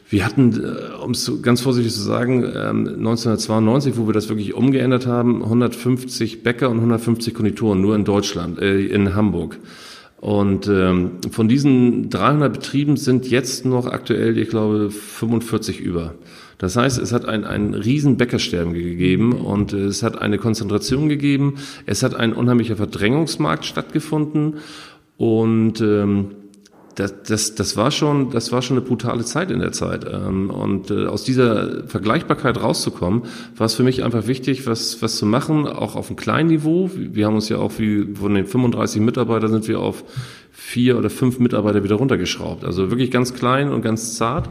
wir 0.10 0.26
hatten, 0.26 0.62
äh, 0.62 1.04
um 1.04 1.12
es 1.12 1.32
ganz 1.42 1.62
vorsichtig 1.62 1.94
zu 1.94 2.02
sagen, 2.02 2.44
ähm, 2.44 2.88
1992, 2.98 3.98
wo 3.98 4.08
wir 4.08 4.14
das 4.14 4.28
wirklich 4.28 4.54
umgeändert 4.54 5.08
haben, 5.08 5.44
150 5.44 6.44
Bäcker 6.44 6.70
und 6.70 6.78
150 6.78 7.34
Konditoren 7.34 7.80
nur 7.82 7.96
in 7.96 8.04
Deutschland, 8.04 8.60
äh, 8.60 8.86
in 8.86 9.16
Hamburg. 9.16 9.58
Und 10.18 10.68
ähm, 10.68 11.12
von 11.32 11.48
diesen 11.48 12.10
300 12.10 12.52
Betrieben 12.52 12.98
sind 12.98 13.30
jetzt 13.30 13.66
noch 13.66 13.86
aktuell, 13.86 14.38
ich 14.38 14.50
glaube, 14.50 14.90
45 14.90 15.80
über. 15.80 16.16
Das 16.58 16.78
heißt, 16.78 17.00
es 17.00 17.12
hat 17.12 17.26
ein, 17.26 17.44
ein 17.44 17.74
riesen 17.74 18.18
Bäckersterben 18.18 18.74
gegeben 18.74 19.34
und 19.34 19.74
es 19.74 20.04
hat 20.04 20.22
eine 20.22 20.38
Konzentration 20.38 21.10
gegeben. 21.10 21.56
Es 21.86 22.04
hat 22.04 22.16
ein 22.16 22.34
unheimlicher 22.34 22.76
Verdrängungsmarkt 22.76 23.66
stattgefunden 23.66 24.56
und 25.18 25.82
ähm, 25.82 26.32
das, 26.96 27.24
das, 27.24 27.56
das, 27.56 27.78
war 27.78 27.92
schon, 27.92 28.32
das 28.32 28.52
war 28.52 28.62
schon 28.62 28.78
eine 28.78 28.86
brutale 28.86 29.26
Zeit 29.26 29.52
in 29.52 29.60
der 29.60 29.72
Zeit. 29.72 30.06
Ähm, 30.10 30.50
und 30.50 30.92
äh, 30.92 31.08
aus 31.08 31.24
dieser 31.24 31.88
Vergleichbarkeit 31.88 32.62
rauszukommen, 32.62 33.24
war 33.56 33.66
es 33.66 33.76
für 33.76 33.84
mich 33.84 34.04
einfach 34.04 34.28
wichtig, 34.28 34.66
was, 34.66 35.02
was 35.02 35.18
zu 35.18 35.26
machen, 35.26 35.68
auch 35.68 35.96
auf 35.96 36.08
einem 36.08 36.16
kleinen 36.16 36.50
Niveau. 36.50 36.90
Wir 36.96 37.28
haben 37.28 37.36
uns 37.36 37.50
ja 37.50 37.58
auch 37.58 37.74
wie 37.78 38.16
von 38.16 38.34
den 38.34 38.46
35 38.46 39.02
Mitarbeitern 39.02 39.52
sind 39.52 39.68
wir 39.68 39.80
auf 39.80 40.04
vier 40.52 40.98
oder 40.98 41.10
fünf 41.10 41.40
Mitarbeiter 41.40 41.84
wieder 41.84 41.96
runtergeschraubt. 41.96 42.64
Also 42.64 42.90
wirklich 42.90 43.12
ganz 43.12 43.34
klein 43.34 43.72
und 43.72 43.82
ganz 43.82 44.16
zart 44.16 44.50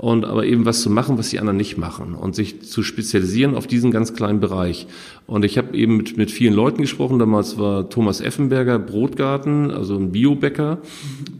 und 0.00 0.24
aber 0.24 0.46
eben 0.46 0.64
was 0.64 0.80
zu 0.80 0.88
machen, 0.88 1.18
was 1.18 1.28
die 1.28 1.40
anderen 1.40 1.58
nicht 1.58 1.76
machen 1.76 2.14
und 2.14 2.34
sich 2.34 2.62
zu 2.62 2.82
spezialisieren 2.82 3.54
auf 3.54 3.66
diesen 3.66 3.90
ganz 3.90 4.14
kleinen 4.14 4.40
Bereich. 4.40 4.86
Und 5.26 5.44
ich 5.44 5.58
habe 5.58 5.76
eben 5.76 5.98
mit, 5.98 6.16
mit 6.16 6.30
vielen 6.30 6.54
Leuten 6.54 6.80
gesprochen. 6.80 7.18
Damals 7.18 7.58
war 7.58 7.90
Thomas 7.90 8.22
Effenberger 8.22 8.78
Brotgarten, 8.78 9.70
also 9.70 9.96
ein 9.96 10.10
Biobäcker, 10.10 10.78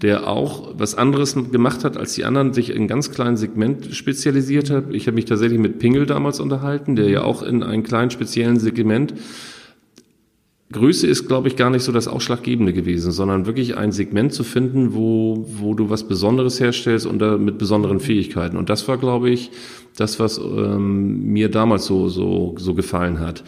der 0.03 0.29
auch 0.29 0.75
was 0.77 0.95
anderes 0.95 1.35
gemacht 1.51 1.85
hat 1.85 1.97
als 1.97 2.13
die 2.13 2.27
anderen, 2.27 2.53
sich 2.53 2.69
in 2.69 2.87
ganz 2.87 3.11
kleinen 3.11 3.39
Segment 3.39 3.95
spezialisiert 3.95 4.69
hat. 4.69 4.93
Ich 4.93 5.07
habe 5.07 5.15
mich 5.15 5.25
tatsächlich 5.25 5.59
mit 5.59 5.79
Pingel 5.79 6.05
damals 6.05 6.39
unterhalten, 6.39 6.97
der 6.97 7.09
ja 7.09 7.23
auch 7.23 7.43
in 7.43 7.63
einem 7.63 7.83
kleinen 7.83 8.11
speziellen 8.11 8.61
Segment 8.61 9.15
Größe 10.73 11.07
ist, 11.09 11.27
glaube 11.27 11.49
ich, 11.49 11.57
gar 11.57 11.69
nicht 11.71 11.83
so 11.83 11.91
das 11.91 12.07
Ausschlaggebende 12.07 12.73
gewesen, 12.73 13.11
sondern 13.11 13.47
wirklich 13.47 13.77
ein 13.77 13.91
Segment 13.91 14.33
zu 14.33 14.45
finden, 14.45 14.95
wo, 14.95 15.45
wo 15.59 15.75
du 15.75 15.91
was 15.91 16.07
Besonderes 16.07 16.61
herstellst 16.61 17.07
und 17.07 17.19
da 17.19 17.39
mit 17.39 17.59
besonderen 17.59 17.99
Fähigkeiten. 17.99 18.57
Und 18.57 18.71
das 18.71 18.87
war, 18.87 18.97
glaube 18.97 19.31
ich, 19.31 19.51
das, 19.97 20.21
was 20.21 20.39
ähm, 20.39 21.33
mir 21.33 21.49
damals 21.49 21.87
so, 21.87 22.09
so, 22.09 22.55
so 22.57 22.75
gefallen 22.75 23.19
hat. 23.19 23.43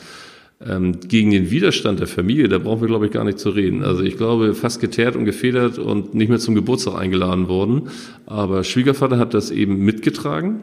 Ähm, 0.64 0.98
gegen 1.06 1.30
den 1.30 1.52
Widerstand 1.52 2.00
der 2.00 2.08
Familie, 2.08 2.48
da 2.48 2.58
brauchen 2.58 2.80
wir, 2.80 2.88
glaube 2.88 3.06
ich, 3.06 3.12
gar 3.12 3.24
nicht 3.24 3.38
zu 3.38 3.50
reden. 3.50 3.84
Also 3.84 4.02
ich 4.02 4.16
glaube, 4.16 4.54
fast 4.54 4.80
geteert 4.80 5.14
und 5.14 5.24
gefedert 5.24 5.78
und 5.78 6.14
nicht 6.14 6.28
mehr 6.28 6.40
zum 6.40 6.56
Geburtstag 6.56 6.96
eingeladen 6.96 7.46
worden. 7.46 7.82
Aber 8.26 8.64
Schwiegervater 8.64 9.18
hat 9.18 9.32
das 9.32 9.52
eben 9.52 9.78
mitgetragen 9.84 10.60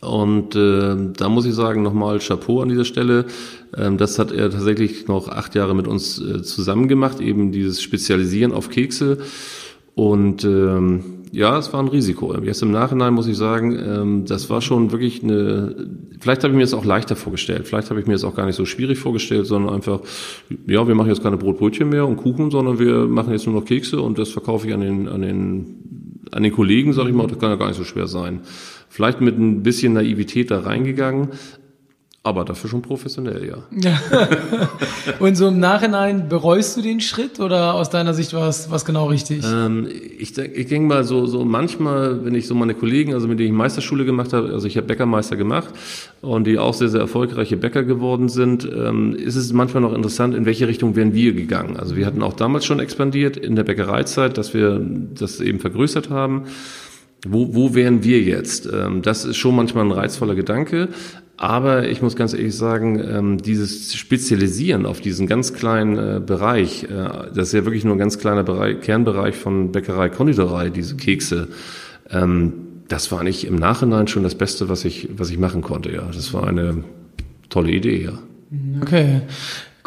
Und 0.00 0.54
äh, 0.54 0.96
da 1.16 1.28
muss 1.28 1.46
ich 1.46 1.54
sagen, 1.54 1.82
nochmal 1.82 2.18
Chapeau 2.18 2.60
an 2.60 2.68
dieser 2.68 2.84
Stelle. 2.84 3.26
Ähm, 3.76 3.96
das 3.98 4.18
hat 4.18 4.30
er 4.30 4.50
tatsächlich 4.50 5.08
noch 5.08 5.28
acht 5.28 5.54
Jahre 5.54 5.74
mit 5.74 5.86
uns 5.88 6.20
äh, 6.20 6.42
zusammen 6.42 6.88
gemacht, 6.88 7.20
eben 7.20 7.52
dieses 7.52 7.82
Spezialisieren 7.82 8.52
auf 8.52 8.68
Kekse. 8.70 9.18
Und 9.94 10.44
ähm, 10.44 11.16
ja, 11.32 11.58
es 11.58 11.72
war 11.72 11.80
ein 11.80 11.88
Risiko. 11.88 12.34
Jetzt 12.42 12.62
im 12.62 12.70
Nachhinein 12.70 13.14
muss 13.14 13.26
ich 13.26 13.36
sagen, 13.36 13.78
ähm, 13.78 14.24
das 14.26 14.48
war 14.50 14.60
schon 14.60 14.92
wirklich 14.92 15.22
eine. 15.22 15.88
Vielleicht 16.20 16.44
habe 16.44 16.52
ich 16.52 16.56
mir 16.56 16.62
das 16.64 16.74
auch 16.74 16.84
leichter 16.84 17.16
vorgestellt. 17.16 17.66
Vielleicht 17.66 17.90
habe 17.90 18.00
ich 18.00 18.06
mir 18.06 18.12
das 18.12 18.24
auch 18.24 18.34
gar 18.34 18.46
nicht 18.46 18.56
so 18.56 18.64
schwierig 18.64 18.98
vorgestellt, 18.98 19.46
sondern 19.46 19.74
einfach, 19.74 20.00
ja, 20.66 20.86
wir 20.86 20.94
machen 20.94 21.08
jetzt 21.08 21.22
keine 21.22 21.36
Brotbrötchen 21.36 21.88
mehr 21.88 22.06
und 22.06 22.16
Kuchen, 22.16 22.50
sondern 22.50 22.78
wir 22.78 23.06
machen 23.06 23.32
jetzt 23.32 23.46
nur 23.46 23.54
noch 23.54 23.64
Kekse 23.64 24.00
und 24.00 24.18
das 24.18 24.28
verkaufe 24.28 24.68
ich 24.68 24.74
an 24.74 24.80
den 24.80 25.08
an 25.08 25.22
den 25.22 25.95
an 26.32 26.42
den 26.42 26.52
Kollegen, 26.52 26.92
sage 26.92 27.10
ich 27.10 27.14
mal. 27.14 27.26
Das 27.26 27.38
kann 27.38 27.50
ja 27.50 27.56
gar 27.56 27.68
nicht 27.68 27.76
so 27.76 27.84
schwer 27.84 28.06
sein. 28.06 28.40
Vielleicht 28.88 29.20
mit 29.20 29.38
ein 29.38 29.62
bisschen 29.62 29.92
Naivität 29.92 30.50
da 30.50 30.60
reingegangen, 30.60 31.28
aber 32.26 32.44
dafür 32.44 32.68
schon 32.68 32.82
professionell, 32.82 33.48
ja. 33.48 33.58
ja. 33.70 34.00
Und 35.20 35.36
so 35.36 35.46
im 35.46 35.60
Nachhinein 35.60 36.28
bereust 36.28 36.76
du 36.76 36.82
den 36.82 37.00
Schritt 37.00 37.38
oder 37.38 37.74
aus 37.74 37.88
deiner 37.88 38.14
Sicht 38.14 38.34
war 38.34 38.48
es 38.48 38.68
was 38.68 38.84
genau 38.84 39.06
richtig? 39.06 39.44
Ähm, 39.46 39.86
ich 40.18 40.36
ich 40.36 40.66
denke 40.66 40.88
mal 40.88 41.04
so, 41.04 41.26
so 41.26 41.44
manchmal, 41.44 42.24
wenn 42.24 42.34
ich 42.34 42.48
so 42.48 42.56
meine 42.56 42.74
Kollegen, 42.74 43.14
also 43.14 43.28
mit 43.28 43.38
denen 43.38 43.50
ich 43.50 43.54
Meisterschule 43.54 44.04
gemacht 44.04 44.32
habe, 44.32 44.52
also 44.52 44.66
ich 44.66 44.76
habe 44.76 44.88
Bäckermeister 44.88 45.36
gemacht 45.36 45.72
und 46.20 46.48
die 46.48 46.58
auch 46.58 46.74
sehr, 46.74 46.88
sehr 46.88 47.00
erfolgreiche 47.00 47.56
Bäcker 47.56 47.84
geworden 47.84 48.28
sind, 48.28 48.64
ähm, 48.64 49.14
ist 49.14 49.36
es 49.36 49.52
manchmal 49.52 49.82
noch 49.82 49.94
interessant, 49.94 50.34
in 50.34 50.46
welche 50.46 50.66
Richtung 50.66 50.96
wären 50.96 51.14
wir 51.14 51.32
gegangen. 51.32 51.76
Also 51.76 51.96
wir 51.96 52.06
hatten 52.06 52.24
auch 52.24 52.34
damals 52.34 52.64
schon 52.64 52.80
expandiert 52.80 53.36
in 53.36 53.54
der 53.54 53.62
Bäckereizeit, 53.62 54.36
dass 54.36 54.52
wir 54.52 54.84
das 55.14 55.40
eben 55.40 55.60
vergrößert 55.60 56.10
haben 56.10 56.46
wo, 57.28 57.54
wo 57.54 57.74
wären 57.74 58.04
wir 58.04 58.20
jetzt? 58.20 58.68
Ähm, 58.72 59.02
das 59.02 59.24
ist 59.24 59.36
schon 59.36 59.56
manchmal 59.56 59.84
ein 59.84 59.92
reizvoller 59.92 60.34
Gedanke. 60.34 60.88
Aber 61.38 61.88
ich 61.88 62.00
muss 62.00 62.16
ganz 62.16 62.32
ehrlich 62.32 62.56
sagen, 62.56 62.98
ähm, 62.98 63.38
dieses 63.38 63.94
Spezialisieren 63.94 64.86
auf 64.86 65.00
diesen 65.00 65.26
ganz 65.26 65.52
kleinen 65.52 65.98
äh, 65.98 66.20
Bereich, 66.20 66.84
äh, 66.84 66.88
das 67.34 67.48
ist 67.48 67.52
ja 67.52 67.64
wirklich 67.66 67.84
nur 67.84 67.94
ein 67.94 67.98
ganz 67.98 68.18
kleiner 68.18 68.42
Bereich, 68.42 68.80
Kernbereich 68.80 69.36
von 69.36 69.70
Bäckerei, 69.70 70.08
Konditorei, 70.08 70.70
diese 70.70 70.96
Kekse, 70.96 71.48
ähm, 72.10 72.52
das 72.88 73.12
war 73.12 73.22
nicht 73.22 73.46
im 73.46 73.56
Nachhinein 73.56 74.08
schon 74.08 74.22
das 74.22 74.34
Beste, 74.34 74.68
was 74.68 74.84
ich, 74.84 75.08
was 75.16 75.30
ich 75.30 75.38
machen 75.38 75.60
konnte. 75.60 75.92
Ja, 75.92 76.08
das 76.14 76.32
war 76.32 76.46
eine 76.46 76.84
tolle 77.48 77.72
Idee, 77.72 78.04
ja. 78.04 78.18
Okay. 78.80 79.22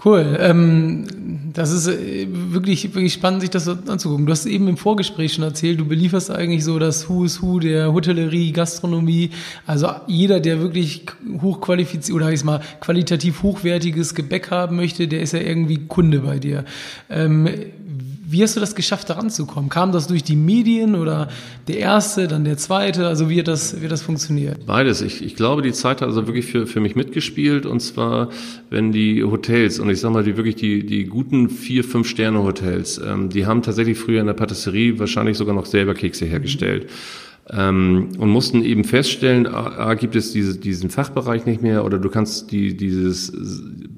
Cool. 0.03 0.37
Ähm, 0.39 1.05
das 1.53 1.71
ist 1.71 1.87
äh, 1.87 2.27
wirklich, 2.29 2.95
wirklich 2.95 3.13
spannend, 3.13 3.41
sich 3.41 3.49
das 3.49 3.67
anzugucken. 3.67 4.25
Du 4.25 4.31
hast 4.31 4.45
eben 4.45 4.67
im 4.67 4.77
Vorgespräch 4.77 5.33
schon 5.33 5.43
erzählt, 5.43 5.79
du 5.79 5.85
belieferst 5.85 6.31
eigentlich 6.31 6.63
so 6.63 6.79
das 6.79 7.09
Who 7.09 7.25
is 7.25 7.41
Who 7.41 7.59
der 7.59 7.91
Hotellerie, 7.91 8.53
Gastronomie. 8.53 9.31
Also 9.65 9.89
jeder, 10.07 10.39
der 10.39 10.61
wirklich 10.61 11.05
hochqualifiziert 11.41 12.15
oder 12.15 12.31
ich 12.31 12.43
mal 12.43 12.61
qualitativ 12.79 13.43
hochwertiges 13.43 14.15
Gebäck 14.15 14.51
haben 14.51 14.77
möchte, 14.77 15.07
der 15.07 15.21
ist 15.21 15.33
ja 15.33 15.39
irgendwie 15.39 15.85
Kunde 15.87 16.19
bei 16.19 16.39
dir. 16.39 16.63
Ähm, 17.09 17.49
wie 18.31 18.43
hast 18.43 18.55
du 18.55 18.59
das 18.59 18.75
geschafft, 18.75 19.09
da 19.09 19.15
ranzukommen? 19.15 19.69
Kam 19.69 19.91
das 19.91 20.07
durch 20.07 20.23
die 20.23 20.35
Medien 20.35 20.95
oder 20.95 21.29
der 21.67 21.79
erste, 21.79 22.27
dann 22.27 22.43
der 22.43 22.57
zweite? 22.57 23.07
Also 23.07 23.29
wie 23.29 23.39
hat 23.39 23.47
das, 23.47 23.79
wie 23.79 23.85
hat 23.85 23.91
das 23.91 24.01
funktioniert? 24.01 24.65
Beides. 24.65 25.01
Ich, 25.01 25.23
ich 25.23 25.35
glaube, 25.35 25.61
die 25.61 25.71
Zeit 25.71 26.01
hat 26.01 26.07
also 26.07 26.27
wirklich 26.27 26.45
für, 26.45 26.67
für 26.67 26.79
mich 26.79 26.95
mitgespielt. 26.95 27.65
Und 27.65 27.79
zwar, 27.79 28.29
wenn 28.69 28.91
die 28.91 29.23
Hotels, 29.23 29.79
und 29.79 29.89
ich 29.89 29.99
sage 29.99 30.13
mal, 30.13 30.23
die 30.23 30.37
wirklich 30.37 30.55
die, 30.55 30.85
die 30.85 31.05
guten 31.05 31.49
vier, 31.49 31.83
fünf 31.83 32.07
Sterne 32.07 32.43
Hotels, 32.43 33.01
ähm, 33.03 33.29
die 33.29 33.45
haben 33.45 33.63
tatsächlich 33.63 33.97
früher 33.97 34.21
in 34.21 34.27
der 34.27 34.33
Patisserie 34.33 34.99
wahrscheinlich 34.99 35.37
sogar 35.37 35.55
noch 35.55 35.65
selber 35.65 35.93
Kekse 35.93 36.25
hergestellt. 36.25 36.83
Mhm 36.83 37.28
ähm, 37.51 38.09
und 38.17 38.29
mussten 38.29 38.63
eben 38.63 38.83
feststellen, 38.83 39.47
A, 39.47 39.93
gibt 39.95 40.15
es 40.15 40.31
diese, 40.31 40.57
diesen 40.57 40.89
Fachbereich 40.89 41.45
nicht 41.45 41.61
mehr 41.61 41.85
oder 41.85 41.97
du 41.97 42.09
kannst 42.09 42.51
die, 42.51 42.75
dieses 42.75 43.33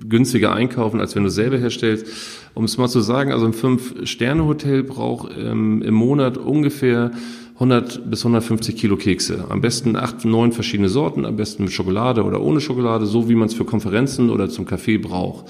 günstiger 0.08 0.54
einkaufen, 0.54 1.00
als 1.00 1.16
wenn 1.16 1.24
du 1.24 1.30
selber 1.30 1.58
herstellst. 1.58 2.08
Um 2.54 2.66
es 2.66 2.78
mal 2.78 2.90
zu 2.90 3.02
sagen, 3.02 3.32
also 3.32 3.46
ein 3.46 3.54
Fünf-Sterne-Hotel 3.54 4.84
braucht 4.84 5.32
ähm, 5.38 5.82
im 5.82 5.94
Monat 5.94 6.38
ungefähr 6.38 7.12
100 7.56 8.10
bis 8.10 8.22
150 8.22 8.76
Kilo 8.76 8.98
Kekse. 8.98 9.46
Am 9.50 9.62
besten 9.62 9.96
acht, 9.96 10.26
neun 10.26 10.52
verschiedene 10.52 10.90
Sorten, 10.90 11.26
am 11.26 11.36
besten 11.36 11.64
mit 11.64 11.72
Schokolade 11.72 12.24
oder 12.24 12.42
ohne 12.42 12.60
Schokolade, 12.60 13.06
so 13.06 13.30
wie 13.30 13.36
man 13.36 13.48
es 13.48 13.54
für 13.54 13.66
Konferenzen 13.66 14.30
oder 14.30 14.50
zum 14.50 14.66
Kaffee 14.66 14.98
braucht 14.98 15.46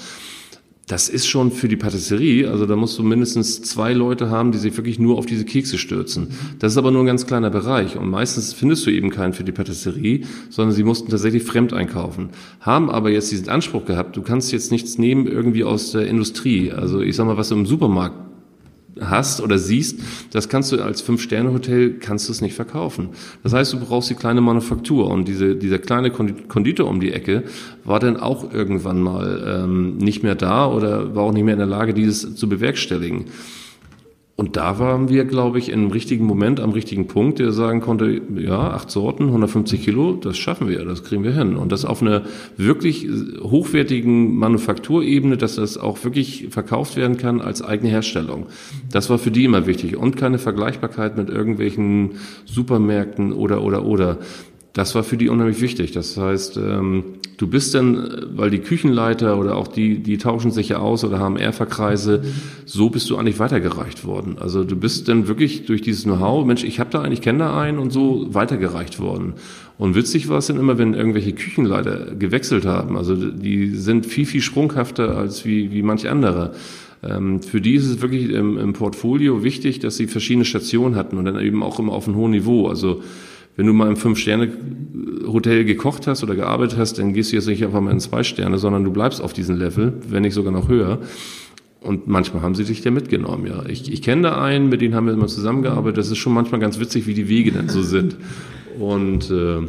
das 0.92 1.08
ist 1.08 1.26
schon 1.26 1.52
für 1.52 1.70
die 1.70 1.78
Patisserie, 1.78 2.50
also 2.50 2.66
da 2.66 2.76
musst 2.76 3.00
du 3.00 3.04
mindestens 3.04 3.62
zwei 3.62 3.94
Leute 3.94 4.30
haben, 4.30 4.52
die 4.52 4.58
sich 4.58 4.76
wirklich 4.76 5.00
nur 5.00 5.18
auf 5.18 5.26
diese 5.26 5.46
Kekse 5.46 5.78
stürzen. 5.78 6.28
Das 6.60 6.74
ist 6.74 6.78
aber 6.78 6.92
nur 6.92 7.02
ein 7.02 7.06
ganz 7.06 7.26
kleiner 7.26 7.50
Bereich 7.50 7.96
und 7.96 8.10
meistens 8.10 8.52
findest 8.52 8.86
du 8.86 8.92
eben 8.92 9.10
keinen 9.10 9.32
für 9.32 9.46
die 9.46 9.54
Patisserie, 9.54 10.26
sondern 10.50 10.76
sie 10.76 10.84
mussten 10.84 11.10
tatsächlich 11.10 11.44
fremd 11.44 11.72
einkaufen. 11.72 12.32
Haben 12.60 12.90
aber 12.90 13.10
jetzt 13.10 13.32
diesen 13.32 13.48
Anspruch 13.48 13.86
gehabt, 13.86 14.18
du 14.18 14.22
kannst 14.22 14.52
jetzt 14.52 14.70
nichts 14.70 14.98
nehmen 14.98 15.28
irgendwie 15.28 15.64
aus 15.64 15.94
der 15.94 16.08
Industrie. 16.08 16.74
Also 16.74 17.00
ich 17.00 17.16
sag 17.16 17.26
mal, 17.26 17.38
was 17.38 17.48
du 17.48 17.56
im 17.56 17.66
Supermarkt 17.66 18.31
hast 19.00 19.42
oder 19.42 19.58
siehst, 19.58 20.00
das 20.32 20.50
kannst 20.50 20.72
du 20.72 20.82
als 20.82 21.02
Fünf-Sterne-Hotel, 21.02 21.94
kannst 22.00 22.28
du 22.28 22.32
es 22.32 22.42
nicht 22.42 22.56
verkaufen. 22.56 23.10
Das 23.44 23.54
heißt, 23.54 23.74
du 23.74 23.80
brauchst 23.80 24.10
die 24.10 24.16
kleine 24.16 24.42
Manufaktur 24.42 25.10
und 25.10 25.28
diese, 25.28 25.56
dieser 25.56 25.80
kleine 25.80 26.12
Konditor 26.12 26.88
um 26.88 27.00
die 27.00 27.12
Ecke 27.14 27.44
war 27.84 28.00
dann 28.00 28.18
auch 28.18 28.54
irgendwann 28.54 29.02
mal 29.02 29.64
ähm, 29.64 29.98
nicht 29.98 30.24
mehr 30.24 30.36
da 30.36 30.68
oder 30.68 31.16
war 31.16 31.24
auch 31.24 31.34
nicht 31.34 31.44
mehr 31.44 31.54
in 31.54 31.60
der 31.60 31.68
Lage, 31.68 31.94
dieses 31.94 32.36
zu 32.36 32.50
bewerkstelligen. 32.50 33.26
Und 34.42 34.58
da 34.58 34.80
waren 34.80 35.08
wir, 35.08 35.26
glaube 35.26 35.60
ich, 35.60 35.70
im 35.70 35.92
richtigen 35.92 36.26
Moment 36.26 36.60
am 36.60 36.72
richtigen 36.72 37.06
Punkt, 37.06 37.38
der 37.38 37.52
sagen 37.52 37.80
konnte, 37.80 38.24
ja, 38.36 38.72
acht 38.72 38.90
Sorten, 38.90 39.28
150 39.28 39.84
Kilo, 39.84 40.14
das 40.14 40.36
schaffen 40.36 40.68
wir, 40.68 40.84
das 40.84 41.04
kriegen 41.04 41.24
wir 41.24 41.32
hin. 41.32 41.56
Und 41.56 41.72
das 41.72 41.86
auf 41.86 42.02
einer 42.02 42.24
wirklich 42.58 43.08
hochwertigen 43.40 44.36
Manufakturebene, 44.36 45.38
dass 45.38 45.58
das 45.58 45.78
auch 45.78 46.04
wirklich 46.04 46.48
verkauft 46.50 46.96
werden 46.96 47.18
kann 47.18 47.40
als 47.40 47.62
eigene 47.62 47.92
Herstellung. 47.92 48.48
Das 48.92 49.12
war 49.12 49.20
für 49.20 49.30
die 49.30 49.46
immer 49.46 49.68
wichtig. 49.68 49.96
Und 49.96 50.18
keine 50.18 50.40
Vergleichbarkeit 50.40 51.18
mit 51.18 51.30
irgendwelchen 51.30 52.14
Supermärkten 52.46 53.34
oder, 53.34 53.62
oder, 53.62 53.86
oder. 53.86 54.18
Das 54.74 54.96
war 54.96 55.04
für 55.04 55.18
die 55.18 55.28
unheimlich 55.28 55.60
wichtig. 55.60 55.92
Das 55.92 56.16
heißt, 56.16 56.56
ähm, 56.56 57.04
du 57.38 57.48
bist 57.48 57.76
dann, 57.76 58.28
weil 58.36 58.50
die 58.50 58.60
Küchenleiter 58.60 59.38
oder 59.38 59.58
auch 59.58 59.68
die, 59.68 60.00
die 60.00 60.18
tauschen 60.18 60.52
sich 60.52 60.70
ja 60.70 60.78
aus 60.78 61.04
oder 61.04 61.20
haben 61.20 61.36
Erferkreise, 61.36 62.22
so 62.66 62.90
bist 62.90 63.10
du 63.10 63.18
eigentlich 63.18 63.40
weitergereicht 63.40 64.06
worden. 64.06 64.38
Also 64.40 64.64
du 64.64 64.78
bist 64.78 65.10
dann 65.10 65.28
wirklich 65.28 65.66
durch 65.66 65.82
dieses 65.82 66.04
Know-how, 66.04 66.46
Mensch, 66.46 66.64
ich 66.64 66.80
habe 66.80 66.90
da 66.90 67.02
einen, 67.02 67.12
ich 67.12 67.22
kenne 67.22 67.40
da 67.40 67.60
einen 67.60 67.80
und 67.80 67.92
so 67.92 68.34
weitergereicht 68.34 69.00
worden. 69.00 69.34
Und 69.78 69.96
witzig 69.96 70.30
war 70.30 70.38
es 70.38 70.48
dann 70.48 70.58
immer, 70.58 70.78
wenn 70.78 70.94
irgendwelche 70.94 71.34
Küchenleiter 71.34 72.16
gewechselt 72.16 72.66
haben. 72.66 72.96
Also 72.96 73.16
die 73.16 73.76
sind 73.76 74.06
viel, 74.06 74.26
viel 74.26 74.42
sprunghafter 74.42 75.18
als 75.18 75.44
wie, 75.44 75.72
wie 75.72 75.82
manch 75.82 76.08
andere. 76.08 76.54
Ähm, 77.04 77.42
für 77.42 77.60
die 77.60 77.76
ist 77.76 77.88
es 77.88 78.02
wirklich 78.02 78.30
im, 78.30 78.58
im 78.58 78.74
Portfolio 78.74 79.44
wichtig, 79.44 79.80
dass 79.80 79.98
sie 79.98 80.08
verschiedene 80.08 80.46
Stationen 80.46 80.96
hatten 80.96 81.18
und 81.18 81.26
dann 81.26 81.40
eben 81.40 81.62
auch 81.64 81.80
immer 81.80 81.92
auf 81.92 82.08
einem 82.08 82.16
hohen 82.16 82.32
Niveau. 82.32 82.68
Also 82.68 83.02
wenn 83.56 83.68
du 83.68 83.74
mal 83.74 83.88
im 83.88 83.98
Fünf-Sterne-Hotel 83.98 85.66
gekocht 85.66 86.08
hast 86.08 86.24
oder 86.24 86.36
gearbeitet 86.36 86.78
hast, 86.78 87.00
dann 87.00 87.14
gehst 87.14 87.32
du 87.32 87.36
jetzt 87.36 87.48
nicht 87.48 87.64
einfach 87.64 87.82
mal 87.82 87.92
in 87.92 88.00
zwei 88.00 88.24
Sterne, 88.24 88.58
sondern 88.58 88.84
du 88.84 88.92
bleibst 88.92 89.22
auf 89.22 89.34
diesem 89.34 89.58
Level, 89.58 89.94
wenn 90.08 90.22
nicht 90.22 90.34
sogar 90.34 90.52
noch 90.52 90.70
höher. 90.70 91.00
Und 91.82 92.08
manchmal 92.08 92.44
haben 92.44 92.56
sie 92.56 92.64
dich 92.64 92.84
ja 92.84 92.92
mitgenommen, 92.92 93.48
ja. 93.48 93.66
Ich, 93.68 93.92
ich 93.92 94.02
kenne 94.02 94.22
da 94.22 94.42
einen, 94.42 94.70
mit 94.70 94.82
dem 94.82 94.94
haben 94.94 95.08
wir 95.08 95.14
immer 95.14 95.28
zusammengearbeitet. 95.28 95.98
Das 95.98 96.12
ist 96.12 96.20
schon 96.20 96.34
manchmal 96.34 96.62
ganz 96.62 96.80
witzig, 96.80 97.08
wie 97.08 97.16
die 97.16 97.28
Wege 97.28 97.52
dann 97.52 97.70
so 97.70 97.82
sind. 97.82 98.18
Und 98.80 99.32
äh, 99.32 99.62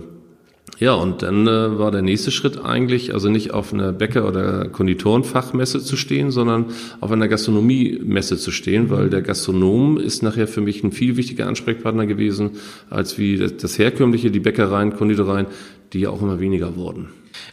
ja, 0.78 0.94
und 0.94 1.22
dann 1.22 1.46
äh, 1.46 1.78
war 1.78 1.90
der 1.90 2.02
nächste 2.02 2.30
Schritt 2.30 2.64
eigentlich, 2.64 3.14
also 3.14 3.28
nicht 3.28 3.52
auf 3.52 3.72
einer 3.72 3.92
Bäcker- 3.92 4.26
oder 4.26 4.68
Konditorenfachmesse 4.68 5.80
zu 5.80 5.96
stehen, 5.96 6.30
sondern 6.30 6.66
auf 7.00 7.12
einer 7.12 7.28
Gastronomiemesse 7.28 8.36
zu 8.36 8.50
stehen, 8.50 8.90
weil 8.90 9.10
der 9.10 9.22
Gastronom 9.22 9.98
ist 9.98 10.22
nachher 10.22 10.48
für 10.48 10.60
mich 10.60 10.82
ein 10.82 10.92
viel 10.92 11.16
wichtiger 11.16 11.46
Ansprechpartner 11.46 12.06
gewesen, 12.06 12.52
als 12.90 13.18
wie 13.18 13.36
das, 13.36 13.56
das 13.58 13.78
herkömmliche, 13.78 14.30
die 14.30 14.40
Bäckereien, 14.40 14.94
Konditoreien, 14.94 15.46
die 15.92 16.00
ja 16.00 16.10
auch 16.10 16.22
immer 16.22 16.40
weniger 16.40 16.74
wurden. 16.74 17.08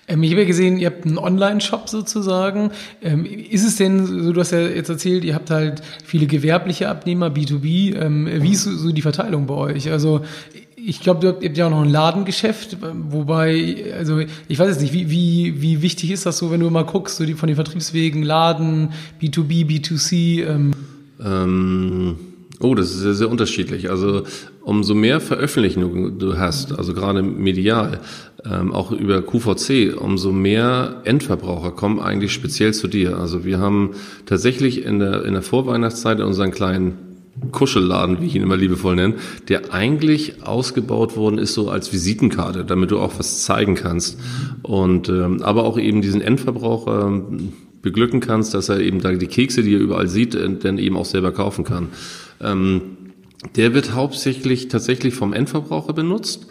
Ähm, 0.08 0.24
ich 0.24 0.32
habe 0.32 0.42
ja 0.42 0.48
gesehen, 0.48 0.78
ihr 0.78 0.88
habt 0.88 1.06
einen 1.06 1.18
Online-Shop 1.18 1.90
sozusagen. 1.90 2.72
Ähm, 3.02 3.26
ist 3.26 3.66
es 3.66 3.76
denn, 3.76 4.06
so 4.06 4.34
du 4.34 4.40
hast 4.40 4.52
ja 4.52 4.62
jetzt 4.62 4.90
erzählt, 4.90 5.24
ihr 5.24 5.36
habt 5.36 5.52
halt 5.52 5.82
viele 6.04 6.26
gewerbliche 6.26 6.90
Abnehmer, 6.90 7.28
B2B. 7.28 7.96
Ähm, 7.96 8.28
wie 8.42 8.52
ist 8.52 8.64
so 8.64 8.92
die 8.92 9.02
Verteilung 9.02 9.46
bei 9.46 9.56
euch? 9.56 9.92
Also 9.92 10.22
ich 10.86 11.00
glaube, 11.02 11.26
ihr 11.26 11.34
habt 11.34 11.58
ja 11.58 11.68
auch 11.68 11.72
noch 11.72 11.82
ein 11.82 11.90
Ladengeschäft, 11.90 12.78
wobei, 13.10 13.94
also 13.98 14.20
ich 14.20 14.60
weiß 14.60 14.70
jetzt 14.70 14.82
nicht, 14.82 14.94
wie, 14.94 15.10
wie, 15.10 15.62
wie 15.62 15.82
wichtig 15.82 16.12
ist 16.12 16.26
das 16.26 16.38
so, 16.38 16.52
wenn 16.52 16.60
du 16.60 16.70
mal 16.70 16.86
guckst, 16.86 17.18
so 17.18 17.26
die 17.26 17.34
von 17.34 17.48
den 17.48 17.56
Vertriebswegen, 17.56 18.24
Laden, 18.24 18.90
B2B, 19.22 19.66
B2C? 19.68 20.46
Ähm. 20.46 20.72
Ähm, 21.24 22.16
oh, 22.60 22.76
das 22.76 22.92
ist 22.92 23.00
sehr, 23.00 23.14
sehr 23.14 23.30
unterschiedlich. 23.30 23.90
Also 23.90 24.24
umso 24.62 24.94
mehr 24.94 25.20
Veröffentlichungen 25.20 26.20
du 26.20 26.38
hast, 26.38 26.78
also 26.78 26.94
gerade 26.94 27.24
medial, 27.24 28.00
ähm, 28.46 28.72
auch 28.72 28.92
über 28.92 29.22
QVC, 29.22 29.96
umso 30.00 30.32
mehr 30.32 31.02
Endverbraucher 31.04 31.72
kommen 31.72 32.00
eigentlich 32.00 32.32
speziell 32.32 32.74
zu 32.74 32.88
dir. 32.88 33.18
Also 33.18 33.44
wir 33.44 33.60
haben 33.60 33.92
tatsächlich 34.26 34.86
in 34.86 35.00
der, 35.00 35.26
in 35.26 35.34
der 35.34 35.42
Vorweihnachtszeit 35.42 36.20
in 36.20 36.26
unseren 36.26 36.52
kleinen 36.52 37.09
Kuschelladen, 37.52 38.22
wie 38.22 38.26
ich 38.26 38.36
ihn 38.36 38.44
immer 38.44 38.58
liebevoll 38.58 38.96
nenne, 38.96 39.16
der 39.48 39.74
eigentlich 39.74 40.46
ausgebaut 40.46 41.16
worden 41.16 41.38
ist 41.38 41.54
so 41.54 41.70
als 41.70 41.94
Visitenkarte, 41.94 42.66
damit 42.66 42.92
du 42.92 43.00
auch 43.00 43.18
was 43.18 43.44
zeigen 43.44 43.76
kannst. 43.76 44.20
Und 44.62 45.10
ähm, 45.10 45.42
aber 45.42 45.64
auch 45.64 45.78
eben 45.78 46.02
diesen 46.02 46.22
Endverbraucher 46.22 47.08
ähm, 47.08 47.54
beglücken 47.82 48.20
kannst, 48.20 48.54
dass 48.54 48.70
er 48.70 48.80
eben 48.80 49.02
da 49.02 49.12
die 49.12 49.28
Kekse, 49.28 49.64
die 49.64 49.74
er 49.74 49.80
überall 49.80 50.08
sieht, 50.08 50.36
äh, 50.36 50.50
dann 50.58 50.78
eben 50.78 50.98
auch 50.98 51.06
selber 51.06 51.32
kaufen 51.32 51.64
kann. 51.64 51.90
Ähm, 52.42 52.82
der 53.56 53.74
wird 53.74 53.94
hauptsächlich 53.94 54.68
tatsächlich 54.68 55.14
vom 55.14 55.32
Endverbraucher 55.32 55.94
benutzt. 55.94 56.48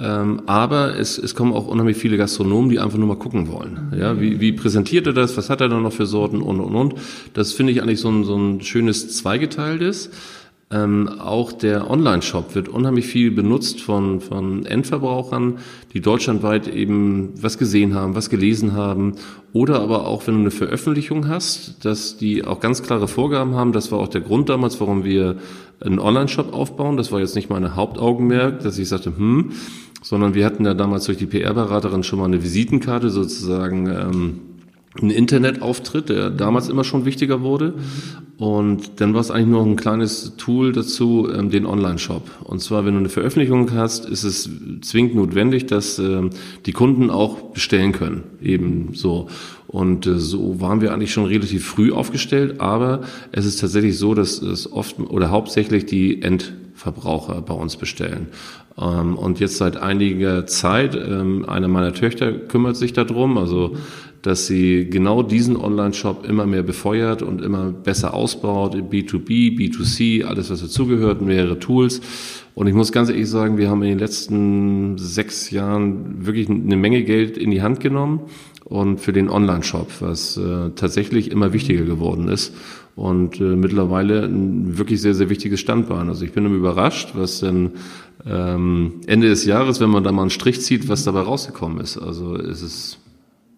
Ähm, 0.00 0.42
aber 0.46 0.96
es, 0.96 1.18
es 1.18 1.34
kommen 1.34 1.52
auch 1.52 1.66
unheimlich 1.66 1.96
viele 1.96 2.16
Gastronomen, 2.16 2.70
die 2.70 2.78
einfach 2.78 2.98
nur 2.98 3.08
mal 3.08 3.16
gucken 3.16 3.48
wollen. 3.48 3.92
Ja, 3.98 4.20
wie, 4.20 4.40
wie 4.40 4.52
präsentiert 4.52 5.06
er 5.06 5.12
das? 5.12 5.36
Was 5.36 5.50
hat 5.50 5.60
er 5.60 5.68
da 5.68 5.78
noch 5.78 5.92
für 5.92 6.06
Sorten 6.06 6.40
und 6.40 6.60
und 6.60 6.74
und? 6.74 6.94
Das 7.34 7.52
finde 7.52 7.72
ich 7.72 7.82
eigentlich 7.82 8.00
so 8.00 8.10
ein, 8.10 8.24
so 8.24 8.36
ein 8.36 8.60
schönes 8.60 9.16
zweigeteiltes. 9.16 10.10
Ähm, 10.70 11.08
auch 11.18 11.52
der 11.52 11.90
Online-Shop 11.90 12.54
wird 12.54 12.68
unheimlich 12.68 13.06
viel 13.06 13.30
benutzt 13.30 13.80
von, 13.80 14.20
von 14.20 14.66
Endverbrauchern, 14.66 15.60
die 15.94 16.02
deutschlandweit 16.02 16.68
eben 16.68 17.32
was 17.40 17.56
gesehen 17.56 17.94
haben, 17.94 18.14
was 18.14 18.28
gelesen 18.28 18.74
haben. 18.74 19.14
Oder 19.54 19.80
aber 19.80 20.06
auch, 20.06 20.26
wenn 20.26 20.34
du 20.34 20.40
eine 20.40 20.50
Veröffentlichung 20.50 21.26
hast, 21.26 21.86
dass 21.86 22.18
die 22.18 22.44
auch 22.44 22.60
ganz 22.60 22.82
klare 22.82 23.08
Vorgaben 23.08 23.54
haben. 23.54 23.72
Das 23.72 23.90
war 23.90 23.98
auch 23.98 24.08
der 24.08 24.20
Grund 24.20 24.50
damals, 24.50 24.78
warum 24.78 25.04
wir 25.04 25.36
einen 25.80 25.98
Online-Shop 25.98 26.52
aufbauen. 26.52 26.98
Das 26.98 27.12
war 27.12 27.20
jetzt 27.20 27.34
nicht 27.34 27.48
meine 27.48 27.74
Hauptaugenmerk, 27.74 28.60
dass 28.60 28.78
ich 28.78 28.88
sagte, 28.88 29.16
hm, 29.16 29.52
sondern 30.02 30.34
wir 30.34 30.44
hatten 30.44 30.64
ja 30.64 30.74
damals 30.74 31.04
durch 31.04 31.18
die 31.18 31.26
PR-Beraterin 31.26 32.02
schon 32.02 32.18
mal 32.18 32.26
eine 32.26 32.42
Visitenkarte 32.42 33.10
sozusagen. 33.10 33.86
Ähm, 33.86 34.40
ein 35.02 35.10
Internetauftritt, 35.10 36.08
der 36.08 36.30
damals 36.30 36.68
immer 36.68 36.84
schon 36.84 37.04
wichtiger 37.04 37.42
wurde. 37.42 37.74
Und 38.36 39.00
dann 39.00 39.14
war 39.14 39.20
es 39.20 39.30
eigentlich 39.30 39.48
nur 39.48 39.62
ein 39.62 39.76
kleines 39.76 40.34
Tool 40.36 40.72
dazu, 40.72 41.28
ähm, 41.32 41.50
den 41.50 41.66
Online-Shop. 41.66 42.22
Und 42.44 42.60
zwar, 42.60 42.84
wenn 42.84 42.94
du 42.94 43.00
eine 43.00 43.08
Veröffentlichung 43.08 43.72
hast, 43.72 44.08
ist 44.08 44.24
es 44.24 44.48
zwingend 44.80 45.14
notwendig, 45.16 45.66
dass 45.66 45.98
ähm, 45.98 46.30
die 46.66 46.72
Kunden 46.72 47.10
auch 47.10 47.50
bestellen 47.52 47.92
können. 47.92 48.24
Eben 48.40 48.90
so. 48.94 49.28
Und 49.66 50.06
äh, 50.06 50.18
so 50.18 50.60
waren 50.60 50.80
wir 50.80 50.92
eigentlich 50.92 51.12
schon 51.12 51.26
relativ 51.26 51.66
früh 51.66 51.92
aufgestellt, 51.92 52.60
aber 52.60 53.02
es 53.32 53.44
ist 53.44 53.60
tatsächlich 53.60 53.98
so, 53.98 54.14
dass 54.14 54.40
es 54.40 54.72
oft 54.72 54.98
oder 55.00 55.30
hauptsächlich 55.30 55.86
die 55.86 56.22
Endverbraucher 56.22 57.40
bei 57.42 57.54
uns 57.54 57.76
bestellen. 57.76 58.28
Ähm, 58.80 59.16
und 59.16 59.40
jetzt 59.40 59.56
seit 59.56 59.76
einiger 59.76 60.46
Zeit, 60.46 60.96
eine 60.96 61.68
meiner 61.68 61.92
Töchter 61.92 62.32
kümmert 62.32 62.76
sich 62.76 62.92
darum, 62.92 63.38
also 63.38 63.76
dass 64.22 64.46
sie 64.46 64.88
genau 64.90 65.22
diesen 65.22 65.56
Online-Shop 65.56 66.26
immer 66.28 66.44
mehr 66.44 66.64
befeuert 66.64 67.22
und 67.22 67.40
immer 67.40 67.70
besser 67.70 68.14
ausbaut, 68.14 68.74
B2B, 68.74 69.56
B2C, 69.56 70.24
alles 70.24 70.50
was 70.50 70.60
dazugehört, 70.60 71.22
mehrere 71.22 71.58
Tools. 71.58 72.00
Und 72.54 72.66
ich 72.66 72.74
muss 72.74 72.90
ganz 72.90 73.08
ehrlich 73.08 73.28
sagen, 73.28 73.58
wir 73.58 73.70
haben 73.70 73.82
in 73.82 73.90
den 73.90 73.98
letzten 74.00 74.98
sechs 74.98 75.52
Jahren 75.52 76.26
wirklich 76.26 76.48
eine 76.48 76.76
Menge 76.76 77.04
Geld 77.04 77.38
in 77.38 77.52
die 77.52 77.62
Hand 77.62 77.78
genommen 77.78 78.22
und 78.64 78.98
für 79.00 79.12
den 79.12 79.30
Online-Shop, 79.30 79.88
was 80.00 80.36
äh, 80.36 80.70
tatsächlich 80.74 81.30
immer 81.30 81.52
wichtiger 81.52 81.84
geworden 81.84 82.26
ist 82.28 82.52
und 82.96 83.40
äh, 83.40 83.44
mittlerweile 83.44 84.24
ein 84.24 84.76
wirklich 84.76 85.00
sehr, 85.00 85.14
sehr 85.14 85.30
wichtiges 85.30 85.60
Standbein. 85.60 86.08
Also 86.08 86.24
ich 86.24 86.32
bin 86.32 86.44
überrascht, 86.46 87.10
was 87.14 87.38
denn 87.38 87.70
ähm, 88.26 89.00
Ende 89.06 89.28
des 89.28 89.44
Jahres, 89.44 89.80
wenn 89.80 89.90
man 89.90 90.04
da 90.04 90.12
mal 90.12 90.22
einen 90.22 90.30
Strich 90.30 90.60
zieht, 90.60 90.88
was 90.88 91.04
dabei 91.04 91.20
rausgekommen 91.20 91.78
ist. 91.78 91.98
Also 91.98 92.36
es 92.36 92.62
ist 92.62 92.98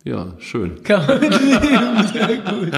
ja, 0.02 0.28
schön. 0.38 0.82
Kann 0.82 1.06
man 1.06 1.20
leben, 1.20 1.38
sehr 2.12 2.36
gut. 2.38 2.72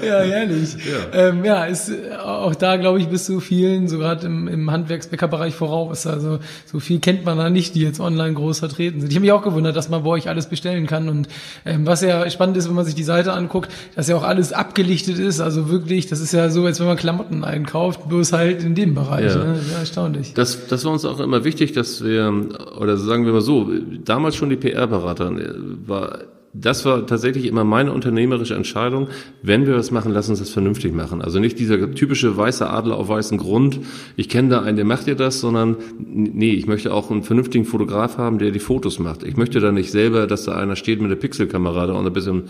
Ja, 0.00 0.20
herrlich. 0.20 0.76
Ja, 0.76 1.28
ähm, 1.28 1.44
ja 1.44 1.64
ist 1.64 1.90
auch 2.24 2.54
da, 2.54 2.76
glaube 2.76 3.00
ich, 3.00 3.08
bist 3.08 3.28
du 3.28 3.40
vielen, 3.40 3.88
so 3.88 3.98
gerade 3.98 4.26
im, 4.26 4.46
im 4.46 4.70
Handwerksbäckerbereich 4.70 5.56
voraus. 5.56 6.06
Also 6.06 6.38
so 6.66 6.78
viel 6.78 7.00
kennt 7.00 7.24
man 7.24 7.36
da 7.36 7.50
nicht, 7.50 7.74
die 7.74 7.80
jetzt 7.80 7.98
online 7.98 8.34
groß 8.34 8.60
vertreten 8.60 9.00
sind. 9.00 9.10
Ich 9.10 9.16
habe 9.16 9.22
mich 9.22 9.32
auch 9.32 9.42
gewundert, 9.42 9.74
dass 9.74 9.88
man 9.88 10.04
bei 10.04 10.10
euch 10.10 10.28
alles 10.28 10.46
bestellen 10.46 10.86
kann. 10.86 11.08
Und 11.08 11.26
ähm, 11.66 11.84
was 11.84 12.00
ja 12.02 12.30
spannend 12.30 12.56
ist, 12.56 12.68
wenn 12.68 12.76
man 12.76 12.84
sich 12.84 12.94
die 12.94 13.02
Seite 13.02 13.32
anguckt, 13.32 13.72
dass 13.96 14.06
ja 14.06 14.14
auch 14.14 14.22
alles 14.22 14.52
abgelichtet 14.52 15.18
ist. 15.18 15.40
Also 15.40 15.70
wirklich, 15.70 16.06
das 16.06 16.20
ist 16.20 16.30
ja 16.30 16.48
so, 16.48 16.64
als 16.64 16.78
wenn 16.78 16.86
man 16.86 16.96
Klamotten 16.96 17.42
einkauft, 17.42 18.08
bloß 18.08 18.32
halt 18.32 18.62
in 18.62 18.76
dem 18.76 18.94
Bereich. 18.94 19.34
Ja. 19.34 19.44
Ne? 19.44 19.60
Ja, 19.72 19.80
erstaunlich. 19.80 20.32
Das, 20.34 20.68
das 20.68 20.84
war 20.84 20.92
uns 20.92 21.04
auch 21.04 21.18
immer 21.18 21.42
wichtig, 21.42 21.72
dass 21.72 22.04
wir, 22.04 22.32
oder 22.78 22.96
sagen 22.96 23.26
wir 23.26 23.32
mal 23.32 23.40
so, 23.40 23.68
damals 24.04 24.36
schon 24.36 24.48
die 24.48 24.56
PR-Berater 24.56 25.32
äh, 25.32 25.54
war 25.84 26.20
das 26.52 26.84
war 26.84 27.06
tatsächlich 27.06 27.46
immer 27.46 27.64
meine 27.64 27.92
unternehmerische 27.92 28.54
Entscheidung. 28.54 29.08
Wenn 29.42 29.66
wir 29.66 29.76
was 29.76 29.90
machen, 29.90 30.12
lass 30.12 30.28
uns 30.28 30.38
das 30.38 30.50
vernünftig 30.50 30.94
machen. 30.94 31.20
Also 31.20 31.38
nicht 31.38 31.58
dieser 31.58 31.94
typische 31.94 32.36
weiße 32.36 32.68
Adler 32.68 32.96
auf 32.96 33.08
weißem 33.08 33.38
Grund. 33.38 33.80
Ich 34.16 34.28
kenne 34.28 34.48
da 34.48 34.62
einen, 34.62 34.76
der 34.76 34.86
macht 34.86 35.06
dir 35.06 35.14
das, 35.14 35.40
sondern 35.40 35.76
nee, 35.98 36.52
ich 36.52 36.66
möchte 36.66 36.92
auch 36.92 37.10
einen 37.10 37.22
vernünftigen 37.22 37.64
Fotograf 37.64 38.16
haben, 38.16 38.38
der 38.38 38.50
die 38.50 38.58
Fotos 38.60 38.98
macht. 38.98 39.22
Ich 39.24 39.36
möchte 39.36 39.60
da 39.60 39.72
nicht 39.72 39.90
selber, 39.90 40.26
dass 40.26 40.44
da 40.44 40.56
einer 40.56 40.76
steht 40.76 41.00
mit 41.02 41.10
der 41.10 41.16
Pixelkamera 41.16 41.86
da 41.86 41.92
und 41.92 42.06
ein 42.06 42.12
bisschen 42.12 42.44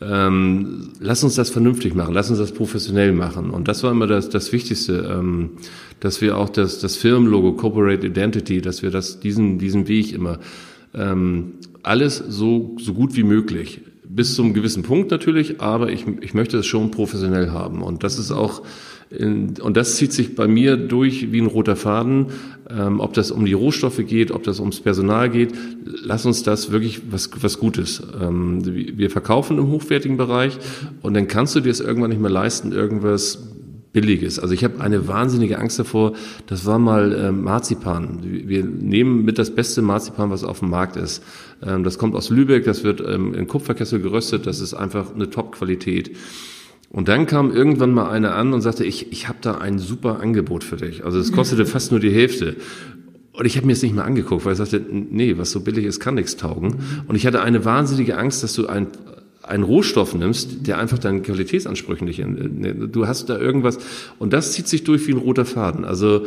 ähm, 0.00 0.92
lass 1.00 1.24
uns 1.24 1.34
das 1.34 1.50
vernünftig 1.50 1.94
machen, 1.94 2.14
lass 2.14 2.30
uns 2.30 2.38
das 2.38 2.52
professionell 2.52 3.12
machen. 3.12 3.50
Und 3.50 3.66
das 3.66 3.82
war 3.82 3.90
immer 3.90 4.06
das, 4.06 4.28
das 4.28 4.52
Wichtigste, 4.52 5.08
ähm, 5.10 5.50
dass 6.00 6.20
wir 6.20 6.36
auch 6.36 6.48
das, 6.48 6.78
das 6.78 6.96
Firmenlogo, 6.96 7.54
Corporate 7.54 8.06
Identity, 8.06 8.60
dass 8.60 8.82
wir 8.82 8.90
das, 8.90 9.18
diesen, 9.18 9.58
diesen 9.58 9.88
Weg 9.88 10.12
immer 10.12 10.38
ähm, 10.94 11.54
alles 11.88 12.22
so, 12.28 12.76
so 12.78 12.92
gut 12.92 13.16
wie 13.16 13.22
möglich. 13.22 13.80
Bis 14.04 14.34
zum 14.34 14.54
gewissen 14.54 14.82
Punkt 14.82 15.10
natürlich, 15.10 15.60
aber 15.60 15.90
ich, 15.90 16.04
ich 16.20 16.34
möchte 16.34 16.58
es 16.58 16.66
schon 16.66 16.90
professionell 16.90 17.50
haben. 17.50 17.82
Und 17.82 18.04
das 18.04 18.18
ist 18.18 18.30
auch, 18.30 18.62
in, 19.10 19.54
und 19.60 19.76
das 19.76 19.96
zieht 19.96 20.12
sich 20.12 20.34
bei 20.34 20.46
mir 20.46 20.76
durch 20.76 21.32
wie 21.32 21.40
ein 21.40 21.46
roter 21.46 21.76
Faden, 21.76 22.26
ähm, 22.70 23.00
ob 23.00 23.14
das 23.14 23.30
um 23.30 23.46
die 23.46 23.54
Rohstoffe 23.54 24.02
geht, 24.06 24.30
ob 24.30 24.42
das 24.42 24.60
ums 24.60 24.80
Personal 24.80 25.30
geht. 25.30 25.54
Lass 25.84 26.26
uns 26.26 26.42
das 26.42 26.70
wirklich 26.70 27.00
was, 27.10 27.30
was 27.40 27.58
Gutes. 27.58 28.02
Ähm, 28.20 28.64
wir 28.64 29.10
verkaufen 29.10 29.58
im 29.58 29.68
hochwertigen 29.68 30.18
Bereich 30.18 30.58
und 31.00 31.14
dann 31.14 31.26
kannst 31.26 31.54
du 31.54 31.60
dir 31.60 31.70
es 31.70 31.80
irgendwann 31.80 32.10
nicht 32.10 32.20
mehr 32.20 32.30
leisten, 32.30 32.72
irgendwas 32.72 33.38
Billiges. 33.92 34.38
Also 34.38 34.54
ich 34.54 34.64
habe 34.64 34.80
eine 34.80 35.08
wahnsinnige 35.08 35.58
Angst 35.58 35.78
davor. 35.78 36.12
Das 36.46 36.66
war 36.66 36.78
mal 36.78 37.12
äh, 37.12 37.32
Marzipan. 37.32 38.20
Wir 38.22 38.64
nehmen 38.64 39.24
mit 39.24 39.38
das 39.38 39.54
beste 39.54 39.82
Marzipan, 39.82 40.30
was 40.30 40.44
auf 40.44 40.60
dem 40.60 40.70
Markt 40.70 40.96
ist. 40.96 41.22
Ähm, 41.62 41.84
das 41.84 41.98
kommt 41.98 42.14
aus 42.14 42.30
Lübeck, 42.30 42.64
das 42.64 42.84
wird 42.84 43.00
ähm, 43.00 43.34
in 43.34 43.46
Kupferkessel 43.46 44.00
geröstet. 44.00 44.46
Das 44.46 44.60
ist 44.60 44.74
einfach 44.74 45.14
eine 45.14 45.30
Top-Qualität. 45.30 46.16
Und 46.90 47.08
dann 47.08 47.26
kam 47.26 47.50
irgendwann 47.50 47.92
mal 47.92 48.10
einer 48.10 48.34
an 48.34 48.52
und 48.52 48.60
sagte, 48.60 48.84
ich, 48.84 49.12
ich 49.12 49.28
habe 49.28 49.38
da 49.40 49.58
ein 49.58 49.78
super 49.78 50.20
Angebot 50.20 50.64
für 50.64 50.76
dich. 50.76 51.04
Also 51.04 51.18
es 51.18 51.32
kostete 51.32 51.66
fast 51.66 51.90
nur 51.90 52.00
die 52.00 52.10
Hälfte. 52.10 52.56
Und 53.32 53.46
ich 53.46 53.56
habe 53.56 53.66
mir 53.66 53.72
das 53.72 53.82
nicht 53.82 53.94
mal 53.94 54.02
angeguckt, 54.02 54.44
weil 54.44 54.52
ich 54.52 54.58
sagte, 54.58 54.84
nee, 54.90 55.38
was 55.38 55.50
so 55.50 55.60
billig 55.60 55.84
ist, 55.84 56.00
kann 56.00 56.14
nichts 56.14 56.36
taugen. 56.36 56.80
Und 57.06 57.14
ich 57.14 57.26
hatte 57.26 57.40
eine 57.40 57.64
wahnsinnige 57.64 58.18
Angst, 58.18 58.42
dass 58.42 58.52
du 58.54 58.66
ein 58.66 58.88
einen 59.48 59.64
Rohstoff 59.64 60.14
nimmst, 60.14 60.66
der 60.66 60.78
einfach 60.78 60.98
deinen 60.98 61.22
Qualitätsansprüchen 61.22 62.06
nicht, 62.06 62.22
du 62.92 63.06
hast 63.06 63.28
da 63.28 63.38
irgendwas, 63.38 63.78
und 64.18 64.32
das 64.32 64.52
zieht 64.52 64.68
sich 64.68 64.84
durch 64.84 65.06
wie 65.06 65.12
ein 65.12 65.18
roter 65.18 65.44
Faden. 65.44 65.84
Also, 65.84 66.26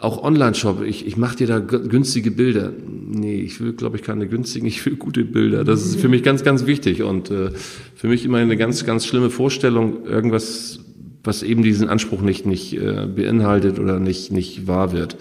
auch 0.00 0.22
Online-Shop, 0.22 0.82
ich, 0.82 1.06
ich 1.06 1.16
mache 1.16 1.36
dir 1.36 1.46
da 1.46 1.58
günstige 1.60 2.30
Bilder. 2.30 2.72
Nee, 2.86 3.40
ich 3.40 3.60
will, 3.60 3.72
glaube 3.72 3.96
ich, 3.96 4.02
keine 4.02 4.26
günstigen, 4.26 4.66
ich 4.66 4.84
will 4.84 4.96
gute 4.96 5.24
Bilder. 5.24 5.64
Das 5.64 5.84
ist 5.84 6.00
für 6.00 6.08
mich 6.08 6.22
ganz, 6.22 6.42
ganz 6.42 6.66
wichtig 6.66 7.02
und 7.02 7.30
äh, 7.30 7.50
für 7.94 8.08
mich 8.08 8.24
immer 8.24 8.38
eine 8.38 8.56
ganz, 8.56 8.84
ganz 8.84 9.06
schlimme 9.06 9.30
Vorstellung, 9.30 10.04
irgendwas, 10.04 10.80
was 11.22 11.42
eben 11.42 11.62
diesen 11.62 11.88
Anspruch 11.88 12.20
nicht, 12.20 12.44
nicht 12.44 12.74
äh, 12.74 13.06
beinhaltet 13.06 13.78
oder 13.78 13.98
nicht, 13.98 14.30
nicht 14.30 14.66
wahr 14.66 14.92
wird. 14.92 15.16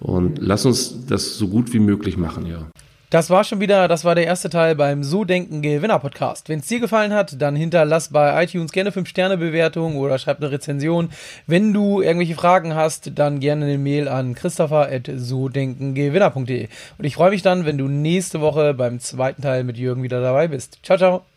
Und 0.00 0.38
lass 0.40 0.66
uns 0.66 1.06
das 1.06 1.38
so 1.38 1.48
gut 1.48 1.72
wie 1.72 1.78
möglich 1.78 2.16
machen, 2.16 2.46
ja. 2.46 2.70
Das 3.14 3.30
war 3.30 3.44
schon 3.44 3.60
wieder, 3.60 3.86
das 3.86 4.04
war 4.04 4.16
der 4.16 4.26
erste 4.26 4.50
Teil 4.50 4.74
beim 4.74 5.04
So 5.04 5.24
Denken 5.24 5.62
Gewinner 5.62 6.00
Podcast. 6.00 6.48
Wenn 6.48 6.58
es 6.58 6.66
dir 6.66 6.80
gefallen 6.80 7.12
hat, 7.12 7.40
dann 7.40 7.54
hinterlass 7.54 8.08
bei 8.08 8.42
iTunes 8.42 8.72
gerne 8.72 8.90
5 8.90 9.08
Sterne 9.08 9.36
Bewertung 9.36 9.98
oder 9.98 10.18
schreib 10.18 10.38
eine 10.38 10.50
Rezension. 10.50 11.10
Wenn 11.46 11.72
du 11.72 12.02
irgendwelche 12.02 12.34
Fragen 12.34 12.74
hast, 12.74 13.12
dann 13.14 13.38
gerne 13.38 13.66
eine 13.66 13.78
Mail 13.78 14.08
an 14.08 14.34
christopher@sodenkengewinner.de. 14.34 16.68
Und 16.98 17.04
ich 17.04 17.14
freue 17.14 17.30
mich 17.30 17.42
dann, 17.42 17.64
wenn 17.64 17.78
du 17.78 17.86
nächste 17.86 18.40
Woche 18.40 18.74
beim 18.74 18.98
zweiten 18.98 19.42
Teil 19.42 19.62
mit 19.62 19.78
Jürgen 19.78 20.02
wieder 20.02 20.20
dabei 20.20 20.48
bist. 20.48 20.80
Ciao 20.82 20.98
ciao. 20.98 21.33